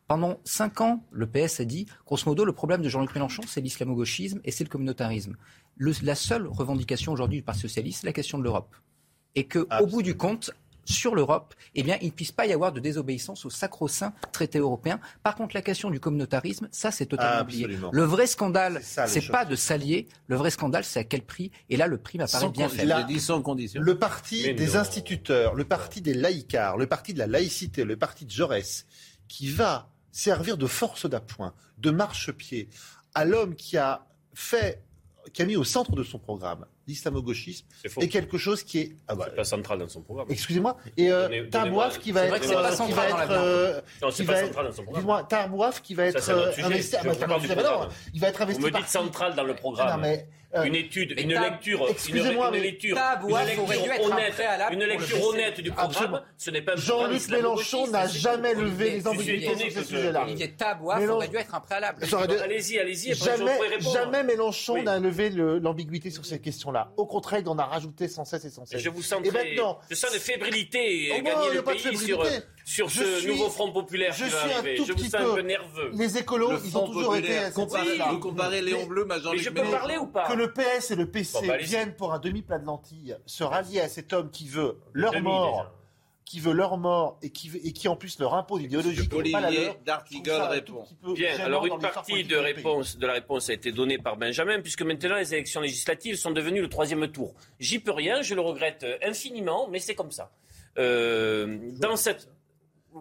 [0.07, 3.61] pendant cinq ans, le PS a dit, grosso modo, le problème de Jean-Luc Mélenchon, c'est
[3.61, 5.35] l'islamo-gauchisme et c'est le communautarisme.
[5.77, 8.75] la seule revendication aujourd'hui du Parti socialiste, c'est la question de l'Europe.
[9.35, 10.51] Et qu'au bout du compte,
[10.89, 14.59] sur l'Europe, eh bien, il ne puisse pas y avoir de désobéissance au sacro-saint traité
[14.59, 14.99] européen.
[15.21, 17.67] Par contre, la question du communautarisme, ça, c'est totalement oublié.
[17.91, 20.07] Le vrai scandale, c'est pas de s'allier.
[20.27, 21.51] Le vrai scandale, c'est à quel prix.
[21.69, 23.19] Et là, le prix m'apparaît bien faible.
[23.19, 23.81] sans condition.
[23.81, 28.25] Le parti des instituteurs, le parti des laïcars, le parti de la laïcité, le parti
[28.25, 28.85] de Jaurès,
[29.27, 32.69] qui va servir de force d'appoint, de marchepied
[33.13, 34.81] à l'homme qui a fait,
[35.31, 38.95] qui a mis au centre de son programme l'islamo-gauchisme est, quelque chose qui est.
[39.07, 40.27] Ah bah, c'est pas central dans son programme.
[40.29, 40.77] Excusez-moi.
[40.95, 41.27] Et euh,
[41.99, 42.43] qui va être.
[42.43, 45.03] C'est pas central dans euh, Non, c'est pas central dans son programme.
[45.03, 46.29] Dis-moi, Tarmouaf qui va être
[46.63, 46.95] investi.
[48.13, 48.61] Il va être investi.
[48.61, 50.01] Vous me dites central dans le programme.
[50.01, 52.97] mais euh, une étude, une lecture, excusez-moi, une, lecture,
[54.71, 59.55] une lecture honnête, du programme, ce n'est pas Jean-Luc Mélenchon n'a jamais levé les ambiguïtés
[59.55, 60.23] sur ce sujet-là.
[60.23, 62.03] Olivier Tabouaf aurait dû être un préalable.
[62.43, 63.13] Allez-y, allez-y.
[63.13, 66.91] Jamais Mélenchon n'a levé l'ambiguïté sur ces questions-là.
[66.97, 68.81] Au contraire, il en a rajouté sans cesse et sans cesse.
[68.81, 69.21] Je vous sens
[69.89, 72.23] je sens de fébrilité gagner le pays sur
[72.67, 74.75] sur ce nouveau Front populaire je qui va arriver.
[74.75, 75.91] je vous sens un peu nerveux.
[75.93, 79.63] Les écolos, ils ont toujours été à Vous comparez Léon Bleu, à Mais je peux
[79.63, 82.65] parler ou pas Que le PS et le PC bah, viennent pour un demi-plat de
[82.65, 85.71] lentilles se rallier à cet homme qui veut leur mort
[86.25, 89.17] qui veut leur mort et qui, veut- et qui en plus leur impose l'idéologie qui
[89.17, 90.83] n'est pas la leur, d'Artigol répond.
[91.15, 94.81] Bien, alors une partie de, réponse, de la réponse a été donnée par Benjamin, puisque
[94.81, 97.33] maintenant les élections législatives sont devenues le troisième tour.
[97.61, 100.29] J'y peux rien, je le regrette euh, infiniment, mais c'est comme ça.
[100.77, 102.27] Euh, dans cette...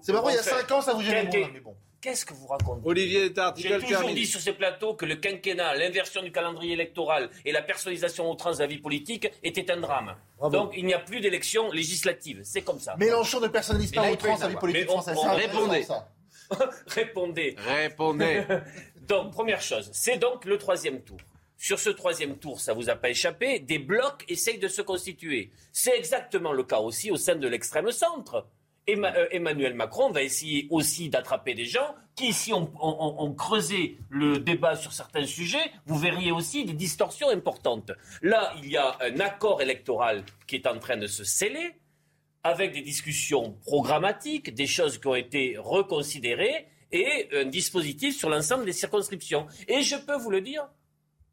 [0.02, 1.74] C'est marrant, il y a Enfin, 5 ans, ça vous gênait moins, mais bon.
[2.06, 4.14] Qu'est-ce que vous racontez Olivier J'ai d'Artigol toujours termine.
[4.14, 8.58] dit sur ces plateaux que le quinquennat, l'inversion du calendrier électoral et la personnalisation outrance
[8.58, 10.14] de la vie politique était un drame.
[10.52, 12.42] Donc il n'y a plus d'élections législatives.
[12.44, 12.94] C'est comme ça.
[12.96, 15.16] Mélenchon ne personnalise pas outrance la vie politique Mais on- française.
[15.18, 15.82] on- intéressant, répondez.
[15.82, 16.08] ça.
[16.86, 17.56] Répondez.
[17.58, 18.44] Répondez.
[19.08, 21.18] Donc, première chose, c'est donc le troisième tour.
[21.58, 25.50] Sur ce troisième tour, ça vous a pas échappé, des blocs essayent de se constituer.
[25.72, 28.46] C'est exactement le cas aussi au sein de l'extrême centre.
[28.86, 33.96] Emma- euh, Emmanuel Macron va essayer aussi d'attraper des gens qui, si on, on- creusait
[34.08, 37.90] le débat sur certains sujets, vous verriez aussi des distorsions importantes.
[38.22, 41.72] Là, il y a un accord électoral qui est en train de se sceller
[42.42, 48.64] avec des discussions programmatiques, des choses qui ont été reconsidérées et un dispositif sur l'ensemble
[48.64, 49.46] des circonscriptions.
[49.68, 50.66] Et je peux vous le dire,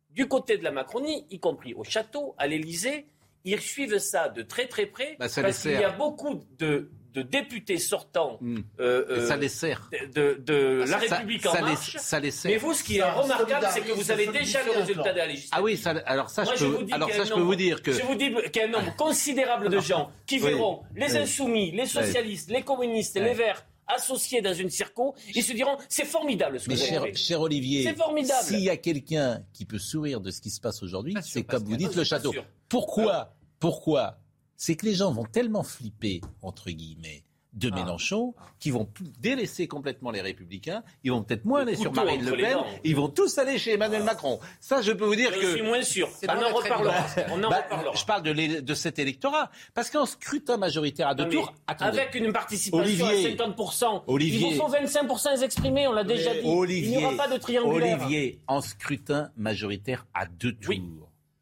[0.10, 3.06] du côté de la Macronie, y compris au château, à l'Élysée,
[3.46, 7.21] ils suivent ça de très très près Bah, parce qu'il y a beaucoup de, de
[7.21, 8.60] députés sortants Hmm.
[8.80, 9.89] euh, euh, ça les sert.
[10.15, 11.97] de, de la République ça en les- marche.
[11.99, 12.52] ça les sert.
[12.52, 15.17] Mais vous, ce qui est Ça remarquable, c'est que vous avez déjà le résultat de
[15.17, 15.49] la législative.
[15.54, 17.23] Ah oui, ça, alors ça, Moi, je peux, vous dis alors qu'il y a ça,
[17.23, 17.91] un je peux nombre- vous dire que.
[17.91, 20.47] Je vous dis qu'il y a un nombre considérable de gens qui Oui.
[20.47, 21.17] verront les Oui.
[21.19, 25.13] insoumis, les socialistes, les communistes, les verts associés dans une circo.
[25.36, 27.15] Ils se diront c'est formidable ce que Mais vous avez cher, fait.
[27.15, 28.43] cher Olivier, C'est formidable.
[28.43, 31.63] s'il y a quelqu'un qui peut sourire de ce qui se passe aujourd'hui, c'est comme
[31.65, 32.34] vous dites Ah, le château.
[32.69, 34.17] Pourquoi Pourquoi
[34.65, 37.76] C'est que les gens vont tellement flipper, entre guillemets, de Ah.
[37.76, 38.88] Mélenchon, qu'ils vont
[39.19, 42.95] délaisser complètement les Républicains, ils vont peut-être moins Le aller sur Marine Le Pen, ils
[42.95, 44.39] vont tous aller chez Emmanuel Macron.
[44.62, 45.52] Ça, je peux vous dire Je que...
[45.52, 46.08] suis moins sûr.
[46.15, 46.95] C'est On en d'être reparlera.
[47.17, 47.93] évident, On en Bah, reparlera.
[47.93, 49.52] je parle de, cet électorat.
[49.73, 51.99] Parce qu'en scrutin majoritaire à deux Non, tours, attendez.
[51.99, 53.34] Avec une participation Olivier.
[53.34, 54.47] à 50%, Olivier.
[54.47, 56.39] il vous faut 25% exprimés, on l'a déjà dit.
[56.47, 57.99] Olivier, il n'y aura pas de triangulaire.
[58.02, 60.82] Olivier, en scrutin majoritaire à deux tours, Oui.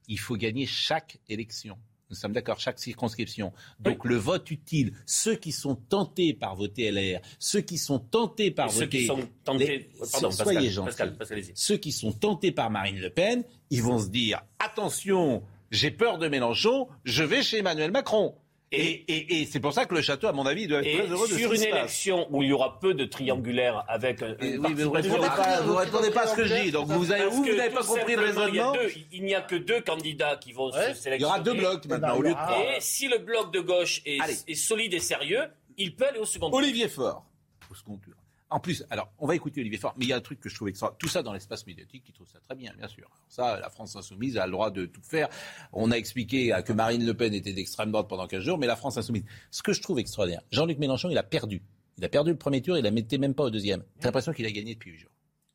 [0.07, 1.77] il faut gagner chaque élection.
[2.11, 3.53] Nous sommes d'accord, chaque circonscription.
[3.79, 8.51] Donc le vote utile, ceux qui sont tentés par voter LR, ceux qui sont tentés
[8.51, 8.97] par Et ceux voter...
[8.99, 9.65] qui sont tentés.
[9.67, 10.85] les- Pardon, soyez gentils.
[10.87, 11.51] Pascal, Pascal, allez-y.
[11.55, 16.17] Ceux qui sont tentés par Marine Le Pen, ils vont se dire, attention, j'ai peur
[16.17, 18.35] de Mélenchon, je vais chez Emmanuel Macron.
[18.73, 20.97] Et, et- et c'est pour ça que le château, à mon avis, doit être Et
[20.97, 24.37] très heureux de sur une élection où il y aura peu de triangulaires avec une
[24.39, 26.71] oui, mais vous participation- répondez pas, vous répondez pas à ce que je dis.
[26.71, 28.73] Donc vous avez, n'avez pas compris le raisonnement.
[29.11, 30.93] Il n'y a que deux candidats qui vont Ouais.
[30.93, 31.43] se Il y aura sélectionner.
[31.43, 32.63] deux blocs maintenant au lieu de trois.
[32.77, 35.43] Et si le bloc de gauche est, solide et sérieux,
[35.77, 36.59] il peut aller au second tour.
[36.59, 37.25] Olivier Faure,
[37.69, 38.10] au second tour.
[38.51, 40.49] En plus, alors, on va écouter Olivier Faure, mais il y a un truc que
[40.49, 40.93] je trouve extra.
[40.99, 43.05] Tout ça dans l'espace médiatique, qui trouve ça très bien, bien sûr.
[43.05, 45.29] Alors ça, la France Insoumise a le droit de tout faire.
[45.71, 48.75] On a expliqué que Marine Le Pen était d'extrême droite pendant 15 jours, mais la
[48.75, 49.23] France Insoumise.
[49.51, 51.61] Ce que je trouve extraordinaire, Jean-Luc Mélenchon, il a perdu.
[51.97, 53.83] Il a perdu le premier tour, il la mettait même pas au deuxième.
[53.99, 55.11] J'ai l'impression qu'il a gagné depuis 8 jours.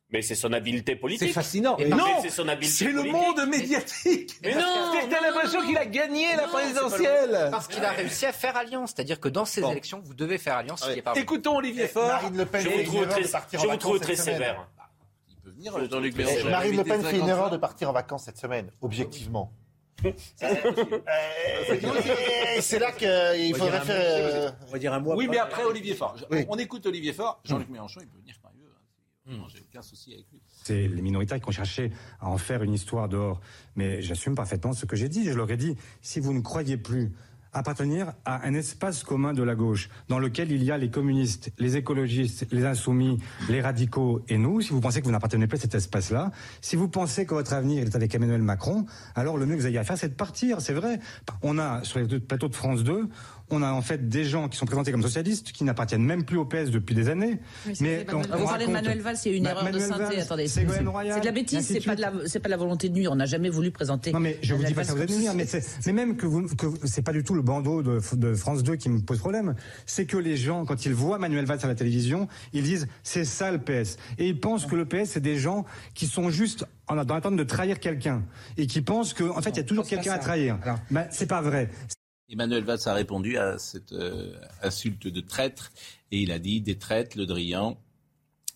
[0.09, 1.27] Mais c'est son habileté politique.
[1.27, 1.75] C'est fascinant.
[1.77, 4.35] Et non, c'est son habileté c'est le monde médiatique.
[4.41, 4.61] Mais non,
[4.93, 7.47] C'est que t'as non, l'impression non, qu'il a gagné la Non, présidentielle.
[7.51, 8.93] Parce qu'il a réussi à faire alliance.
[8.95, 9.71] C'est-à-dire que dans ces Bon.
[9.71, 11.01] élections, vous devez faire alliance Ouais.
[11.01, 12.07] pas Écoutons Olivier Faure.
[12.07, 14.67] Marine Le Pen Je vous trouve très, je vous trouve vacances très sévère.
[15.29, 16.49] Il peut venir, Jean-Luc Mélenchon.
[16.51, 19.51] Marine Le Pen fait une 50 erreur de partir en vacances cette semaine, objectivement.
[20.05, 20.11] Euh,
[22.61, 23.95] C'est là qu'il faudrait faire.
[23.99, 25.15] euh, On va dire un mois.
[25.15, 26.15] Oui, mais après Olivier Faure.
[26.17, 26.45] Je-.
[26.49, 27.39] On écoute Olivier Faure.
[27.43, 28.35] Jean-Luc Mélenchon, il peut venir
[29.27, 30.41] J'ai aucun souci avec lui.
[30.63, 33.41] C'est les minoritaires qui ont cherché à en faire une histoire dehors.
[33.75, 35.25] Mais j'assume parfaitement ce que j'ai dit.
[35.25, 37.11] Je leur ai dit, si vous ne croyez plus
[37.53, 41.51] appartenir à un espace commun de la gauche, dans lequel il y a les communistes,
[41.57, 45.57] les écologistes, les insoumis, les radicaux et nous, si vous pensez que vous n'appartenez plus
[45.57, 48.85] à cet espace-là, si vous pensez que votre avenir est avec Emmanuel Macron,
[49.15, 50.99] alors le mieux que vous ayez à faire, c'est de partir, c'est vrai.
[51.41, 53.09] On a, sur les deux plateaux de France 2,
[53.49, 56.37] on a en fait des gens qui sont présentés comme socialistes, qui n'appartiennent même plus
[56.37, 57.39] au PS depuis des années.
[57.65, 59.49] Mais c'est on- Manuel- on vous parlez de Manuel Valls, il y a une Ma-
[59.51, 60.03] erreur de synthé.
[60.03, 62.89] Valls, Attendez, c'est de la bêtise, c'est pas de la, c'est pas de la volonté
[62.89, 63.11] de nuire.
[63.11, 64.11] On n'a jamais voulu présenter.
[64.11, 66.25] Non mais je vous dis pas ça vous comme venir, mais, c'est- mais même que
[66.25, 69.19] vous que c'est pas du tout le bandeau de, de France 2 qui me pose
[69.19, 69.55] problème,
[69.85, 73.25] c'est que les gens quand ils voient Manuel Valls à la télévision, ils disent c'est
[73.25, 76.65] ça le PS et ils pensent que le PS c'est des gens qui sont juste
[76.87, 78.23] en dans l'attente de trahir quelqu'un
[78.57, 80.57] et qui pensent qu'en en fait il y a toujours quelqu'un à trahir.
[80.91, 81.69] Ben, c'est pas vrai.
[82.29, 85.71] Emmanuel Valls a répondu à cette euh, insulte de traître
[86.11, 87.77] et il a dit des traîtres, Le Drian,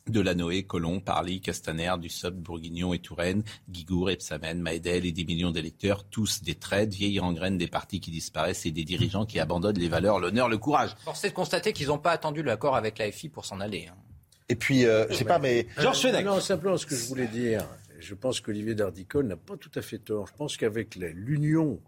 [0.08, 6.04] Delanoë, Colomb, Parly, Castaner, Dussopt, Bourguignon et Touraine, Guigour, Epsamen, Maëdel et des millions d'électeurs,
[6.04, 9.88] tous des traîtres, vieilles rengraines des partis qui disparaissent et des dirigeants qui abandonnent les
[9.88, 10.96] valeurs, l'honneur, le courage.
[11.06, 13.88] Force est de constater qu'ils n'ont pas attendu l'accord avec l'AFI pour s'en aller.
[13.90, 13.96] hein.
[14.50, 15.66] Et puis, euh, je sais pas, mais.
[15.78, 16.26] Georges Fenech.
[16.26, 17.66] Non, simplement ce que je voulais dire.
[18.02, 20.28] Je pense qu'Olivier Dardicole n'a pas tout à fait tort.
[20.28, 21.80] Je pense qu'avec la- l'union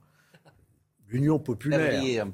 [1.13, 2.25] L'Union populaire.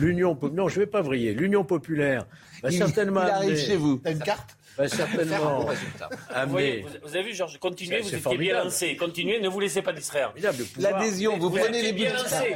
[0.00, 1.34] L'Union po- Non, je ne vais pas vriller.
[1.34, 2.26] L'Union populaire
[2.62, 3.22] va Il- certainement.
[3.24, 3.98] il arrive amener- chez vous.
[4.02, 4.56] T'as une carte?
[4.78, 5.60] Va Faire un certainement.
[5.60, 6.08] bon résultat.
[6.10, 6.80] Vous, amener.
[6.80, 8.96] vous, vous avez vu, Georges, continuez, vous étiez bien lancé.
[8.96, 10.32] Continuez, ne vous laissez pas distraire.
[10.78, 12.54] L'adhésion, vous Vous prenez les étiez bien lancé.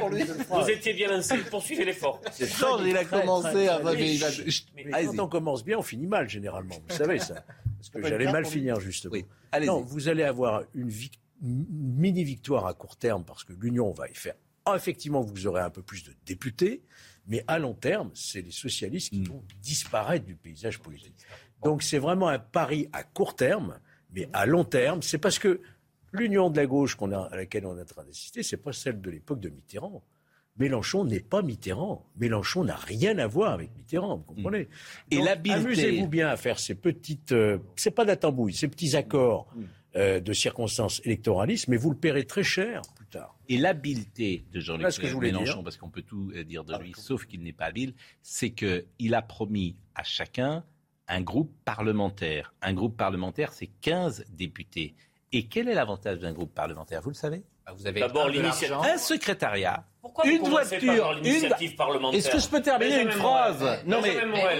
[0.49, 1.37] Vous étiez bien lancé.
[1.51, 2.19] Poursuivez l'effort.
[2.39, 3.79] Georges, il a très, commencé très, à...
[3.83, 6.75] mais il Mais quand on commence bien, on finit mal généralement.
[6.89, 7.35] Vous savez ça.
[7.77, 9.13] Parce que j'allais mal finir justement.
[9.13, 9.25] Oui.
[9.67, 14.07] Non, vous allez avoir une, vic- une mini-victoire à court terme parce que l'Union va
[14.09, 14.33] y faire.
[14.67, 16.81] Ah, effectivement, vous aurez un peu plus de députés,
[17.27, 19.23] mais à long terme, c'est les socialistes Hmm.
[19.23, 21.15] qui vont disparaître du paysage politique.
[21.63, 23.79] Donc c'est vraiment un pari à court terme,
[24.13, 25.59] mais à long terme, c'est parce que
[26.13, 28.73] l'union de la gauche qu'on a, à laquelle on est en train d'assister, c'est pas
[28.73, 30.03] celle de l'époque de Mitterrand.
[30.59, 32.03] Mélenchon n'est pas Mitterrand.
[32.17, 34.63] Mélenchon n'a rien à voir avec Mitterrand, vous comprenez?
[34.63, 34.67] Hmm.
[35.11, 38.67] Et l'habileté- Amusez-vous bien à faire ces petites, euh, c'est pas de la tambouille, ces
[38.67, 39.63] petits accords Hmm.
[39.95, 43.37] euh, de circonstances électoralistes, mais vous le paierez très cher plus tard.
[43.49, 45.63] Et l'habileté de Jean-Luc je Mélenchon, dire.
[45.63, 49.13] parce qu'on peut tout euh, dire de lui, sauf qu'il n'est pas habile, c'est qu'il
[49.13, 50.63] a promis à chacun
[51.07, 52.53] un groupe parlementaire.
[52.61, 54.95] Un groupe parlementaire, c'est 15 députés.
[55.31, 57.01] Et quel est l'avantage d'un groupe parlementaire?
[57.01, 57.43] Vous le savez?
[57.67, 58.81] Bah, Vous avez D'abord, un.
[58.93, 63.99] Un secrétariat, Pourquoi une voiture, par parlementaire Est-ce que je peux terminer une phrase Non,
[64.01, 64.15] mais-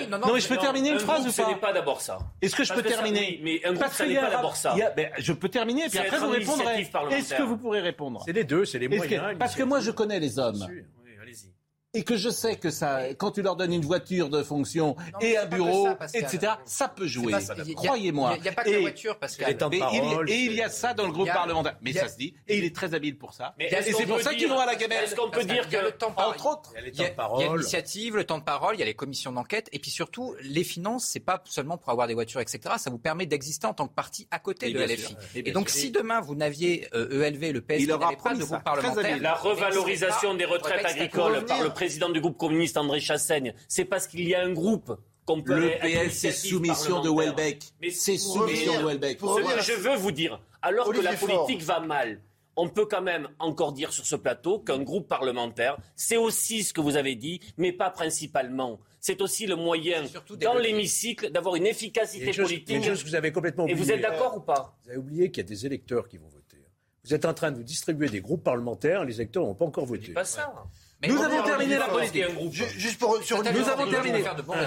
[0.09, 1.71] non, Non, mais je peux terminer une un phrase groupe, ou pas Ce n'est pas
[1.71, 2.17] d'abord ça.
[2.41, 4.13] Est-ce que je Parce peux que ça- terminer oui, mais un groupe, Parce ça qu'il
[4.13, 4.73] n'est y a pas d'abord ça.
[4.73, 6.81] a- ben, je peux terminer, puis C'est après vous une répondrez.
[7.13, 9.37] Est-ce que vous pourrez répondre C'est les deux, c'est les que- moyens.
[9.39, 10.57] Parce que moi, je connais les hommes.
[10.57, 10.83] Bien sûr.
[11.05, 11.53] Oui, allez-y.
[11.97, 15.19] Et que je sais que ça, quand tu leur donnes une voiture de fonction Non,
[15.21, 16.23] et un que bureau, ça, Pascal.
[16.23, 17.33] etc., ça peut jouer.
[17.65, 18.33] Il Croyez-moi.
[18.37, 20.29] Il n'y a, pas que Et- la voiture, parce les temps de mais il- parole,
[20.29, 21.77] et il y a ça dans le groupe Il a- parlementaire.
[21.81, 22.33] Mais il a- ça se dit.
[22.47, 23.53] Et il est très habile pour ça.
[23.57, 25.03] Mais Et c'est pour ça qu'il dire- vont à la gamelle.
[25.03, 26.73] Est-ce qu'on peut dire qu'il y a le que, temps par- Entre autres.
[26.77, 27.57] Il y a Il de il parole.
[27.57, 30.63] l'initiative, le temps de parole, il y a les commissions d'enquête, et puis surtout, les
[30.63, 32.59] finances, c'est pas seulement pour avoir des voitures, etc.
[32.77, 35.15] Ça vous permet d'exister en tant que parti à côté de LFI.
[35.35, 38.45] Et donc, si demain vous n'aviez euh, ELV, le PS, Il n'avait pas de ça.
[38.45, 39.17] groupe parlementaire.
[39.21, 41.73] La il revalorisation des il retraites agricoles par le revenir.
[41.87, 45.57] Président du groupe communiste André Chassaigne, c'est parce qu'il y a un groupe qu'on peut
[45.57, 45.69] Le
[46.09, 47.09] PS, c'est soumission de.
[47.09, 47.63] Welbeck.
[47.81, 49.19] Mais C'est soumission revenir- de Welbeck.
[49.21, 51.45] Ce que je veux vous dire, alors Olivier que la Faure.
[51.45, 52.19] politique va mal,
[52.57, 56.73] on peut quand même encore dire sur ce plateau qu'un groupe parlementaire, c'est aussi ce
[56.73, 58.79] que vous avez dit, mais pas principalement.
[58.99, 60.03] C'est aussi le moyen,
[60.41, 62.81] dans l'hémicycle, d'avoir une efficacité politique.
[62.83, 63.85] que vous avez complètement Et oubliée.
[63.85, 64.77] vous êtes d'accord ou pas?
[64.83, 66.57] Vous avez oublié qu'il y a des électeurs qui vont voter.
[67.05, 69.85] Vous êtes en train de vous distribuer des groupes parlementaires, les électeurs n'ont pas encore
[69.85, 70.07] Je voté.
[70.07, 70.53] dis pas ça.
[71.01, 72.23] Mais Nous on- avons on- terminé la politique.
[72.51, 74.23] Juste pour sur Nous avons on terminé.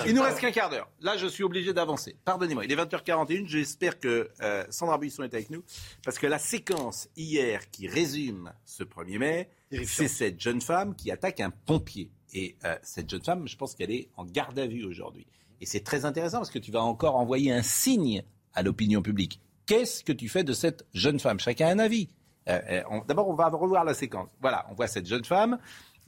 [0.06, 0.88] Il nous reste qu'un quart d'heure.
[1.00, 2.16] Là, je suis obligé d'avancer.
[2.24, 2.64] Pardonnez-moi.
[2.64, 3.46] Il est 20h41.
[3.48, 5.64] J'espère que euh, Sandra Buisson est avec nous.
[6.04, 9.50] Parce que la séquence hier qui résume ce 1er mai,
[9.84, 12.10] c'est cette jeune femme qui attaque un pompier.
[12.32, 15.26] Et euh, cette jeune femme, je pense qu'elle est en garde à vue aujourd'hui.
[15.60, 18.22] Et c'est très intéressant parce que tu vas encore envoyer un signe
[18.54, 19.40] à l'opinion publique.
[19.66, 21.40] Qu'est-ce que tu fais de cette jeune femme?
[21.40, 22.08] Chacun a un avis.
[22.48, 24.28] Euh, D'abord, on va revoir la séquence.
[24.40, 25.58] Voilà, on voit cette jeune femme.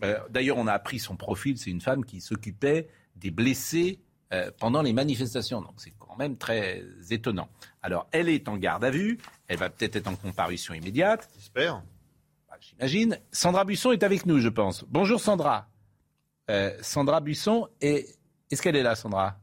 [0.05, 1.59] Euh, D'ailleurs, on a appris son profil.
[1.59, 4.01] C'est une femme qui s'occupait des blessés
[4.33, 5.61] euh, pendant les manifestations.
[5.61, 7.49] Donc, c'est quand même très étonnant.
[7.83, 9.19] Alors, elle est en garde à vue.
[9.49, 11.29] Elle va peut-être être en comparution immédiate.
[11.35, 11.83] J'espère.
[12.49, 13.19] Bah, J'imagine.
[13.31, 14.85] Sandra Buisson est avec nous, je pense.
[14.89, 15.69] Bonjour, Sandra.
[16.51, 18.19] Euh, Sandra Buisson, est...
[18.51, 19.39] est-ce qu'elle est là, Sandra?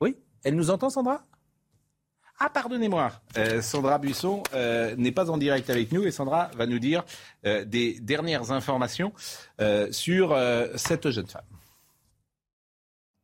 [0.00, 0.16] Oui?
[0.44, 1.22] Elle nous entend, Sandra?
[2.42, 3.12] Ah, pardonnez-moi.
[3.36, 7.04] Euh, Sandra Buisson euh, n'est pas en direct avec nous et Sandra va nous dire
[7.44, 9.12] euh, des dernières informations
[9.90, 10.34] sur
[10.76, 11.42] cette jeune femme.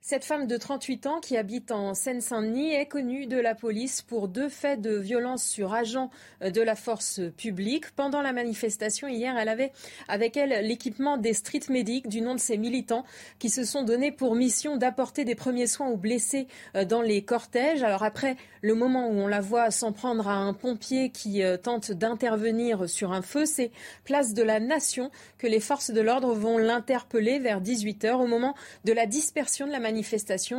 [0.09, 4.29] Cette femme de 38 ans qui habite en Seine-Saint-Denis est connue de la police pour
[4.29, 7.91] deux faits de violence sur agents de la force publique.
[7.91, 9.73] Pendant la manifestation hier, elle avait
[10.07, 13.05] avec elle l'équipement des street medics du nom de ses militants
[13.41, 17.25] qui se sont donnés pour mission d'apporter des premiers soins aux blessés euh, dans les
[17.25, 17.83] cortèges.
[17.83, 21.57] Alors après le moment où on la voit s'en prendre à un pompier qui euh,
[21.57, 23.73] tente d'intervenir sur un feu, c'est
[24.05, 28.55] place de la Nation que les forces de l'ordre vont l'interpeller vers 18h au moment
[28.85, 29.96] de la dispersion de la manifestation.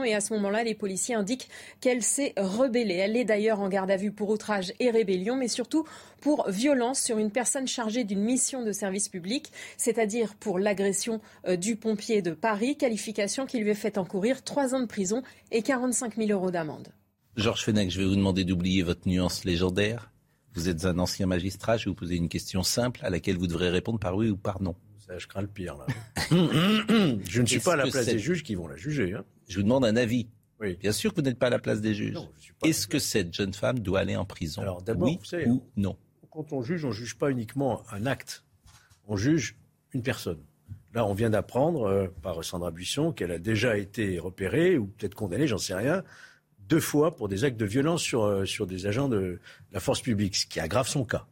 [0.03, 1.49] Et à ce moment-là, les policiers indiquent
[1.81, 2.95] qu'elle s'est rebellée.
[2.95, 5.85] Elle est d'ailleurs en garde à vue pour outrage et rébellion, mais surtout
[6.21, 11.55] pour violence sur une personne chargée d'une mission de service public, c'est-à-dire pour l'agression euh,
[11.55, 15.21] du pompier de Paris, qualification qui lui est fait encourir trois ans de prison
[15.51, 16.89] et 45 000 euros d'amende.
[17.35, 20.11] Georges Fenech, je vais vous demander d'oublier votre nuance légendaire.
[20.53, 23.45] Vous êtes un ancien magistrat, je vais vous poser une question simple à laquelle vous
[23.45, 24.75] devrez répondre par oui ou par non.
[25.07, 25.85] Ça, je crains le pire, là.
[26.31, 29.13] je ne suis pas à la place des juges qui vont la juger.
[29.13, 29.23] hein.
[29.47, 30.27] Je vous demande un avis.
[30.59, 30.75] Oui.
[30.77, 32.17] Bien sûr que vous n'êtes pas à la place des juges.
[32.65, 34.61] Est-ce que cette jeune femme doit aller en prison?
[34.61, 35.95] Alors, d'abord, oui vous savez- ou non?
[36.31, 38.43] Quand on juge, on ne juge pas uniquement un acte.
[39.07, 39.55] On juge
[39.93, 40.39] une personne.
[40.93, 45.15] Là, on vient d'apprendre euh, par Sandra Buisson qu'elle a déjà été repérée, ou peut-être
[45.15, 46.03] condamnée, j'en sais rien,
[46.67, 49.39] deux fois pour des actes de violence sur, euh, sur des agents de
[49.71, 51.27] la force publique, ce qui aggrave son cas.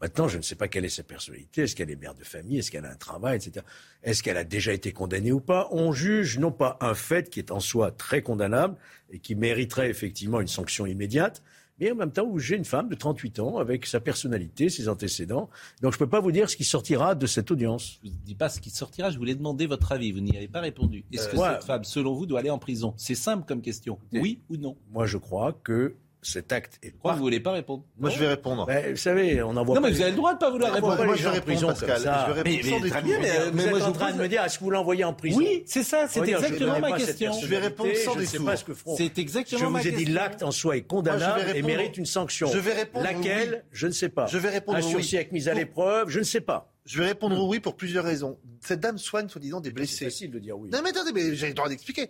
[0.00, 1.62] Maintenant, je ne sais pas quelle est sa personnalité.
[1.62, 2.58] Est-ce qu'elle est mère de famille?
[2.58, 3.64] Est-ce qu'elle a un travail, etc.
[4.02, 5.68] Est-ce qu'elle a déjà été condamnée ou pas?
[5.72, 8.76] On juge non pas un fait qui est en soi très condamnable
[9.10, 11.42] et qui mériterait effectivement une sanction immédiate,
[11.78, 15.48] mais en même temps, jugez une femme de 38 ans avec sa personnalité, ses antécédents.
[15.80, 17.98] Donc je ne peux pas vous dire ce qui sortira de cette audience.
[18.04, 20.12] Je ne dis pas ce qui sortira, je voulais demander votre avis.
[20.12, 21.04] Vous n'y avez pas répondu.
[21.12, 22.92] Est-ce Euh, que cette femme, selon vous, doit aller en prison?
[22.98, 23.98] C'est simple comme question.
[24.12, 24.76] Oui ou non?
[24.92, 28.18] Moi, je crois que cet acte est Pourquoi vous ne voulez pas répondre Moi, je
[28.18, 28.66] vais répondre.
[28.66, 30.72] Ben, vous savez, on envoie Non, pas mais vous avez le droit de pas vouloir
[30.72, 30.96] répondre.
[31.04, 32.00] Moi, les je vais en prison répondre, Pascal.
[32.02, 32.26] ça.
[32.28, 33.02] Je vais répondre Mais- sans mais très détour.
[33.02, 34.64] bien, mais, Vous mais êtes moi, en je train vous de me dire, est-ce que
[34.64, 37.32] vous l'envoyez en prison Oui, c'est ça, c'est exactement ma question.
[37.40, 38.46] Je vais répondre sans Je ne sais détour.
[38.46, 38.96] pas ce que feront.
[38.96, 40.14] C'est exactement Je vous ma ai dit question.
[40.14, 42.48] l'acte en soi est condamnable et mérite une sanction.
[42.52, 43.64] Je vais répondre Laquelle?
[43.72, 44.26] Je ne sais pas.
[44.26, 46.66] Je vais répondre Un sursis avec mise à l'épreuve, je ne sais pas.
[46.86, 48.38] Je vais répondre oui pour plusieurs raisons.
[48.60, 50.04] Cette dame soigne soi-disant des C'est blessés.
[50.06, 50.70] facile de dire oui.
[50.72, 52.08] Non mais attendez, mais j'ai le droit d'expliquer.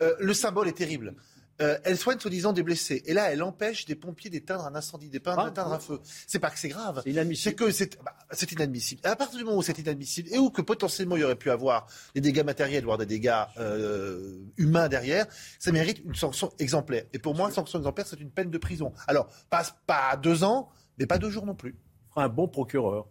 [0.00, 1.14] Euh, le symbole est terrible.
[1.60, 3.02] Euh, elle soigne soi-disant des blessés.
[3.06, 6.00] Et là, elle empêche des pompiers d'éteindre un incendie, d'éteindre un feu.
[6.26, 7.02] C'est pas que c'est grave.
[7.04, 7.54] C'est inadmissible.
[7.54, 8.14] que c'est bah,
[8.50, 9.00] inadmissible.
[9.04, 11.50] À partir du moment où c'est inadmissible et où que potentiellement il y aurait pu
[11.50, 15.26] avoir des dégâts matériels, voire des dégâts euh, humains derrière,
[15.58, 17.04] ça mérite une sanction exemplaire.
[17.12, 18.92] Et pour moi, une sanction exemplaire, c'est une peine de prison.
[19.06, 21.76] Alors, pas, pas deux ans, mais pas deux jours non plus.
[22.16, 23.08] un bon procureur.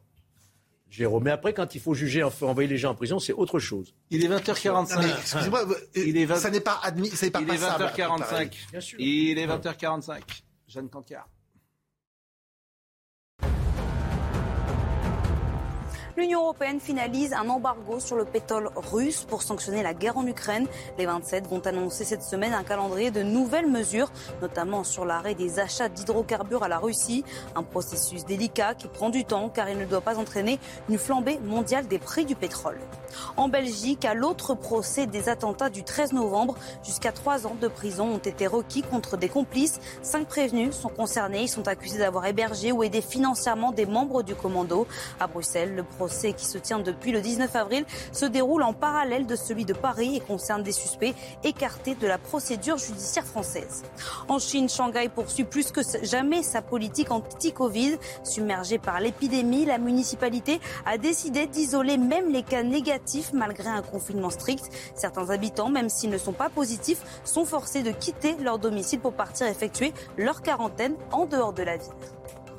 [0.91, 1.23] Jérôme.
[1.23, 3.95] Mais après, quand il faut juger, enfin, envoyer les gens en prison, c'est autre chose.
[4.09, 5.19] Il est Non, mais 20h45.
[5.21, 7.85] Excusez-moi, euh, Il est vingt- ça n'est pas admis, ça n'est pas Il est passable.
[7.85, 8.51] 20h45.
[8.71, 8.99] Bien sûr.
[8.99, 10.21] Il est 20h45.
[10.67, 11.27] Jeanne Cancard.
[16.17, 20.67] L'Union européenne finalise un embargo sur le pétrole russe pour sanctionner la guerre en Ukraine.
[20.97, 25.59] Les 27 vont annoncer cette semaine un calendrier de nouvelles mesures, notamment sur l'arrêt des
[25.59, 27.23] achats d'hydrocarbures à la Russie.
[27.55, 30.59] Un processus délicat qui prend du temps car il ne doit pas entraîner
[30.89, 32.79] une flambée mondiale des prix du pétrole.
[33.37, 38.15] En Belgique, à l'autre procès des attentats du 13 novembre, jusqu'à trois ans de prison
[38.15, 39.79] ont été requis contre des complices.
[40.01, 41.43] Cinq prévenus sont concernés.
[41.43, 44.87] Ils sont accusés d'avoir hébergé ou aidé financièrement des membres du commando.
[45.19, 49.27] À Bruxelles, le procès qui se tient depuis le 19 avril se déroule en parallèle
[49.27, 53.83] de celui de Paris et concerne des suspects écartés de la procédure judiciaire française.
[54.27, 57.99] En Chine, Shanghai poursuit plus que jamais sa politique anti-Covid.
[58.23, 64.31] Submergée par l'épidémie, la municipalité a décidé d'isoler même les cas négatifs malgré un confinement
[64.31, 64.71] strict.
[64.95, 69.13] Certains habitants, même s'ils ne sont pas positifs, sont forcés de quitter leur domicile pour
[69.13, 71.93] partir effectuer leur quarantaine en dehors de la ville.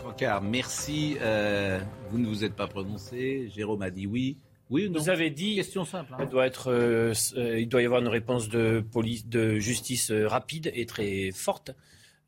[0.04, 1.16] Cancard, merci.
[1.20, 1.80] Euh,
[2.12, 3.48] vous ne vous êtes pas prononcé.
[3.54, 4.36] Jérôme a dit oui.
[4.70, 6.12] Oui ou non Vous avez dit, Question simple.
[6.14, 6.18] hein.
[6.22, 7.12] il doit, être, euh,
[7.58, 11.72] il doit y avoir une réponse de, police, de justice euh, rapide et très forte.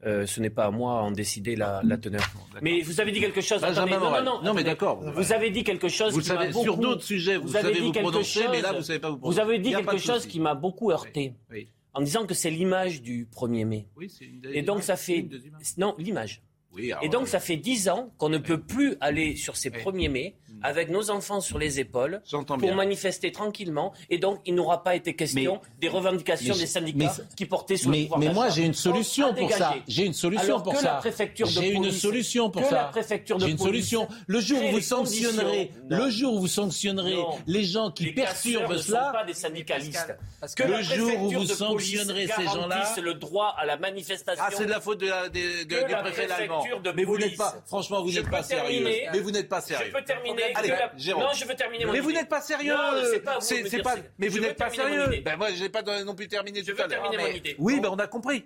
[0.05, 2.23] Euh, ce n'est pas à moi à en décider la, la teneur.
[2.61, 3.63] Mais vous avez dit quelque chose.
[3.63, 5.01] Benjamin attendez, non, non, non, Non, mais d'accord.
[5.15, 7.75] Vous avez dit quelque chose Vous qui savez, sur d'autres sujets, vous, vous avez savez
[7.81, 9.41] dit vous quelque prononcer, mais là, chose- vous ne savez pas vous Vous prononcer.
[9.41, 11.69] avez Il dit quelque chose qui m'a beaucoup heurté, Oui.
[11.95, 13.87] en disant que c'est l'image du 1er mai.
[13.97, 15.21] Oui, c'est une des Et donc ça fait...
[15.21, 15.63] une des images.
[15.79, 16.43] Non, l'image.
[16.75, 19.57] Oui, alors, Et donc euh, ça fait dix ans qu'on ne peut plus aller sur
[19.57, 19.79] ces Oui.
[19.79, 20.35] 1er mai
[20.65, 22.75] avec nos enfants sur les épaules pour bien.
[22.75, 23.93] manifester tranquillement.
[24.11, 27.77] Et donc il n'aura pas été question des revendications mais- des syndicats mais- qui portaient
[27.77, 29.75] sur le pouvoir mais moi j'ai une solution pour ça.
[29.87, 30.95] J'ai une solution Alors pour que ça.
[30.95, 32.75] la préfecture de J'ai une solution pour que ça.
[32.75, 34.09] la préfecture de J'ai une solution.
[34.27, 37.39] Le jour où vous sanctionnerez, le jour où vous sanctionnerez Non.
[37.47, 40.17] les gens qui les perturbent ne sont cela, pas des syndicalistes.
[40.41, 44.43] Parce Que le jour où vous sanctionnerez ces gens-là- garantisse le droit à la manifestation.
[44.47, 46.65] ah c'est de la faute de la, des, de- des préfets allemands.
[46.97, 48.83] Mais vous n'êtes pas, franchement, vous Je n'êtes pas sérieux.
[49.13, 49.93] Mais vous n'êtes pas Je sérieux.
[49.93, 50.54] peux terminer.
[50.57, 51.23] Allez, que la- Jérôme.
[51.25, 52.75] Non, je veux terminer mon Mais vous n'êtes pas sérieux.
[52.75, 53.95] Non, c'est pas vous pas.
[54.19, 55.23] Mais vous n'êtes pas sérieux.
[55.25, 57.03] Ben moi, j'ai pas non plus terminé Je tout veux à l'heure.
[57.03, 57.57] terminer Ah, mon mais- idée.
[57.59, 58.45] Oui, ben on a compris.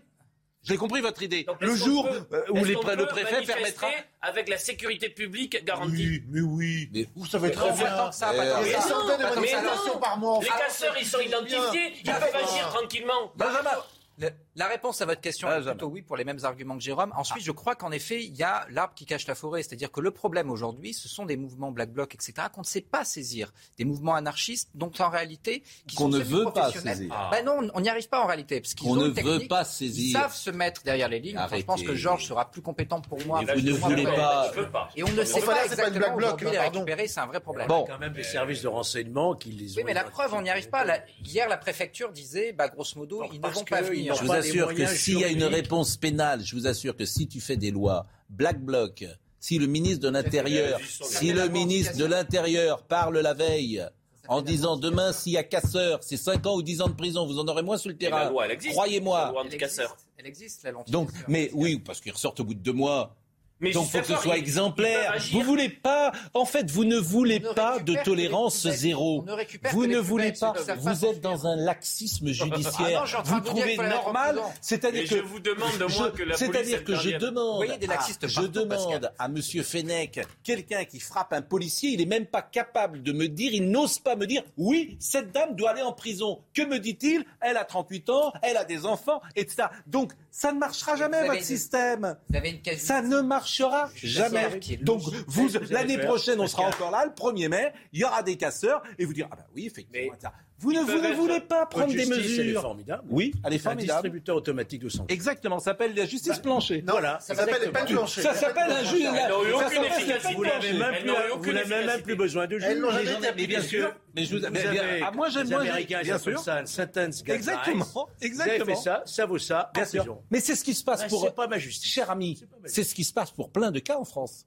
[0.65, 1.45] J'ai compris votre idée.
[1.45, 3.89] Donc, le jour peut- où les le préfet permettra.
[4.21, 6.21] avec la sécurité publique garantie.
[6.29, 6.91] mais oui.
[6.93, 7.85] Mais- Vous savez très Non, bien.
[7.87, 8.89] pas ça, pas Il y a ça.
[8.89, 9.99] de Mais non.
[10.01, 10.61] par mois en Les France.
[10.61, 13.33] casseurs, ils sont identifiés, ils peuvent agir tranquillement.
[13.37, 13.71] Benjamin,
[14.19, 16.83] Le- La réponse à votre question Ah, est plutôt oui pour les mêmes arguments que
[16.83, 17.13] Jérôme.
[17.17, 19.63] Ensuite, je crois qu'en effet, il y a l'arbre qui cache la forêt.
[19.63, 22.81] C'est-à-dire que le problème aujourd'hui, ce sont des mouvements Black Bloc, etc., qu'on ne sait
[22.81, 23.53] pas saisir.
[23.79, 27.29] Des mouvements anarchistes, donc en réalité, qui Qu'on sont ne veut pas saisir.
[27.31, 28.61] Ben non, on n'y arrive pas en réalité.
[28.61, 30.19] Parce qu'ils Qu'on ont ne une veut pas Ils saisir.
[30.19, 31.39] savent se mettre derrière les lignes.
[31.39, 33.43] Enfin, je pense que Georges sera plus compétent pour moi.
[33.43, 34.51] Et parce vous que ne voulez pas-.
[34.97, 37.21] Et on ne sait là, pas c'est pas exactement Black Bloc, aujourd'hui les récupérer, c'est
[37.21, 37.69] un vrai problème.
[37.69, 37.85] Bon.
[37.87, 39.77] quand même des services de renseignement qui les ont.
[39.77, 40.85] Oui, mais la preuve, on n'y arrive pas.
[41.25, 44.17] Hier, la préfecture disait, bah, grosso modo, ils ne vont pas venir.
[44.51, 47.57] Assure que s'il y a une réponse pénale, je vous assure que si tu fais
[47.57, 49.05] des lois Black Bloc,
[49.41, 53.85] si le ministre de l'Intérieur, si le ministre de l'Intérieur parle la veille
[54.29, 57.27] en disant demain s'il y a casseur, c'est 5 ans ou 10 ans de prison,
[57.27, 58.29] vous en aurez moins sur le terrain.
[58.31, 58.75] loi, elle existe.
[58.75, 59.31] La Croyez-moi.
[59.31, 59.97] loi Elle existe, anti-casseur.
[60.19, 63.17] elle existe, la loi Donc, mais oui, parce qu'ils ressortent au bout de deux mois.
[63.61, 65.13] Mais Donc, faut que ce soit exemplaire.
[65.13, 65.39] agir.
[65.39, 69.25] Vous voulez pas, en fait, vous ne voulez ne pas de tolérance zéro.
[69.27, 70.55] ne Vous ne voulez pas.
[70.79, 73.05] Vous êtes dans un laxisme Ah judiciaire.
[73.05, 76.37] non, en train vous trouvez normal, c'est-à-dire Et que je vous demande, moi, que la
[76.37, 79.13] police c'est-à-dire que je demande, Vous voyez des laxistes à, je demande Pascal.
[79.19, 83.27] à Monsieur Fenech, quelqu'un qui frappe un policier, il est même pas capable de me
[83.29, 86.41] dire, il n'ose pas me dire, oui, cette dame doit aller en prison.
[86.55, 87.25] Que me dit-il?
[87.41, 89.65] Elle a 38 ans, elle a des enfants, etc.
[89.87, 92.17] Donc ça ne marchera jamais votre système.
[92.31, 94.61] Vous avez une quasi- Ça ne marchera jamais.
[94.83, 98.37] Donc, vous, l'année prochaine, on sera encore là, le 1er mai, il y aura des
[98.37, 100.33] casseurs, et vous dire, ah bah oui, effectivement, ça.
[100.61, 102.63] Vous ne, ils ne voulez pas prendre Votre des justice, elle est mesures.
[102.63, 103.03] formidable.
[103.11, 103.93] Oui, elle est C'est un formidable.
[104.03, 105.15] distributeur automatique de santé.
[105.15, 106.83] Exactement, ça s'appelle la justice planchée.
[106.85, 107.21] Voilà.
[107.21, 108.23] Ça s'appelle les peines planchées.
[108.23, 109.03] Ça s'appelle un juge.
[109.05, 110.35] Elle n'aurait eu ça aucune efficacité.
[110.35, 112.03] Vous n'avez même plus, n'aurait vous aucune n'avez même efficacité.
[112.03, 112.69] plus besoin de juge.
[112.69, 113.95] Elles n'ont jamais été Mais bien sûr.
[114.17, 116.41] Mais je vous, Vous mais bien- avez, ah, moi, j'aime, les Américains, bien sûr.
[116.41, 117.37] ça un sentence guidelines.
[117.37, 118.67] Exactement, Vous avez exactement.
[118.77, 120.19] fait ça, ça vaut ça, Bien en sûr.
[120.33, 121.23] Mais c'est ce qui se passe pour.
[121.23, 121.89] c'est pas ma justice.
[121.89, 124.45] Cher ami, C'est ce qui se passe pour plein de cas en France.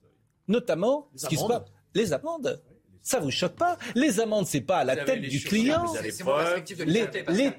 [0.50, 1.62] Notamment, ce qui se passe.
[1.94, 2.62] Les amendes.
[3.04, 5.86] Ça vous choque pas Les amendes, c'est pas à la Vous tête du client.
[5.86, 6.46] vous avez C'est mon preuve.
[6.46, 7.52] perspective de Les, les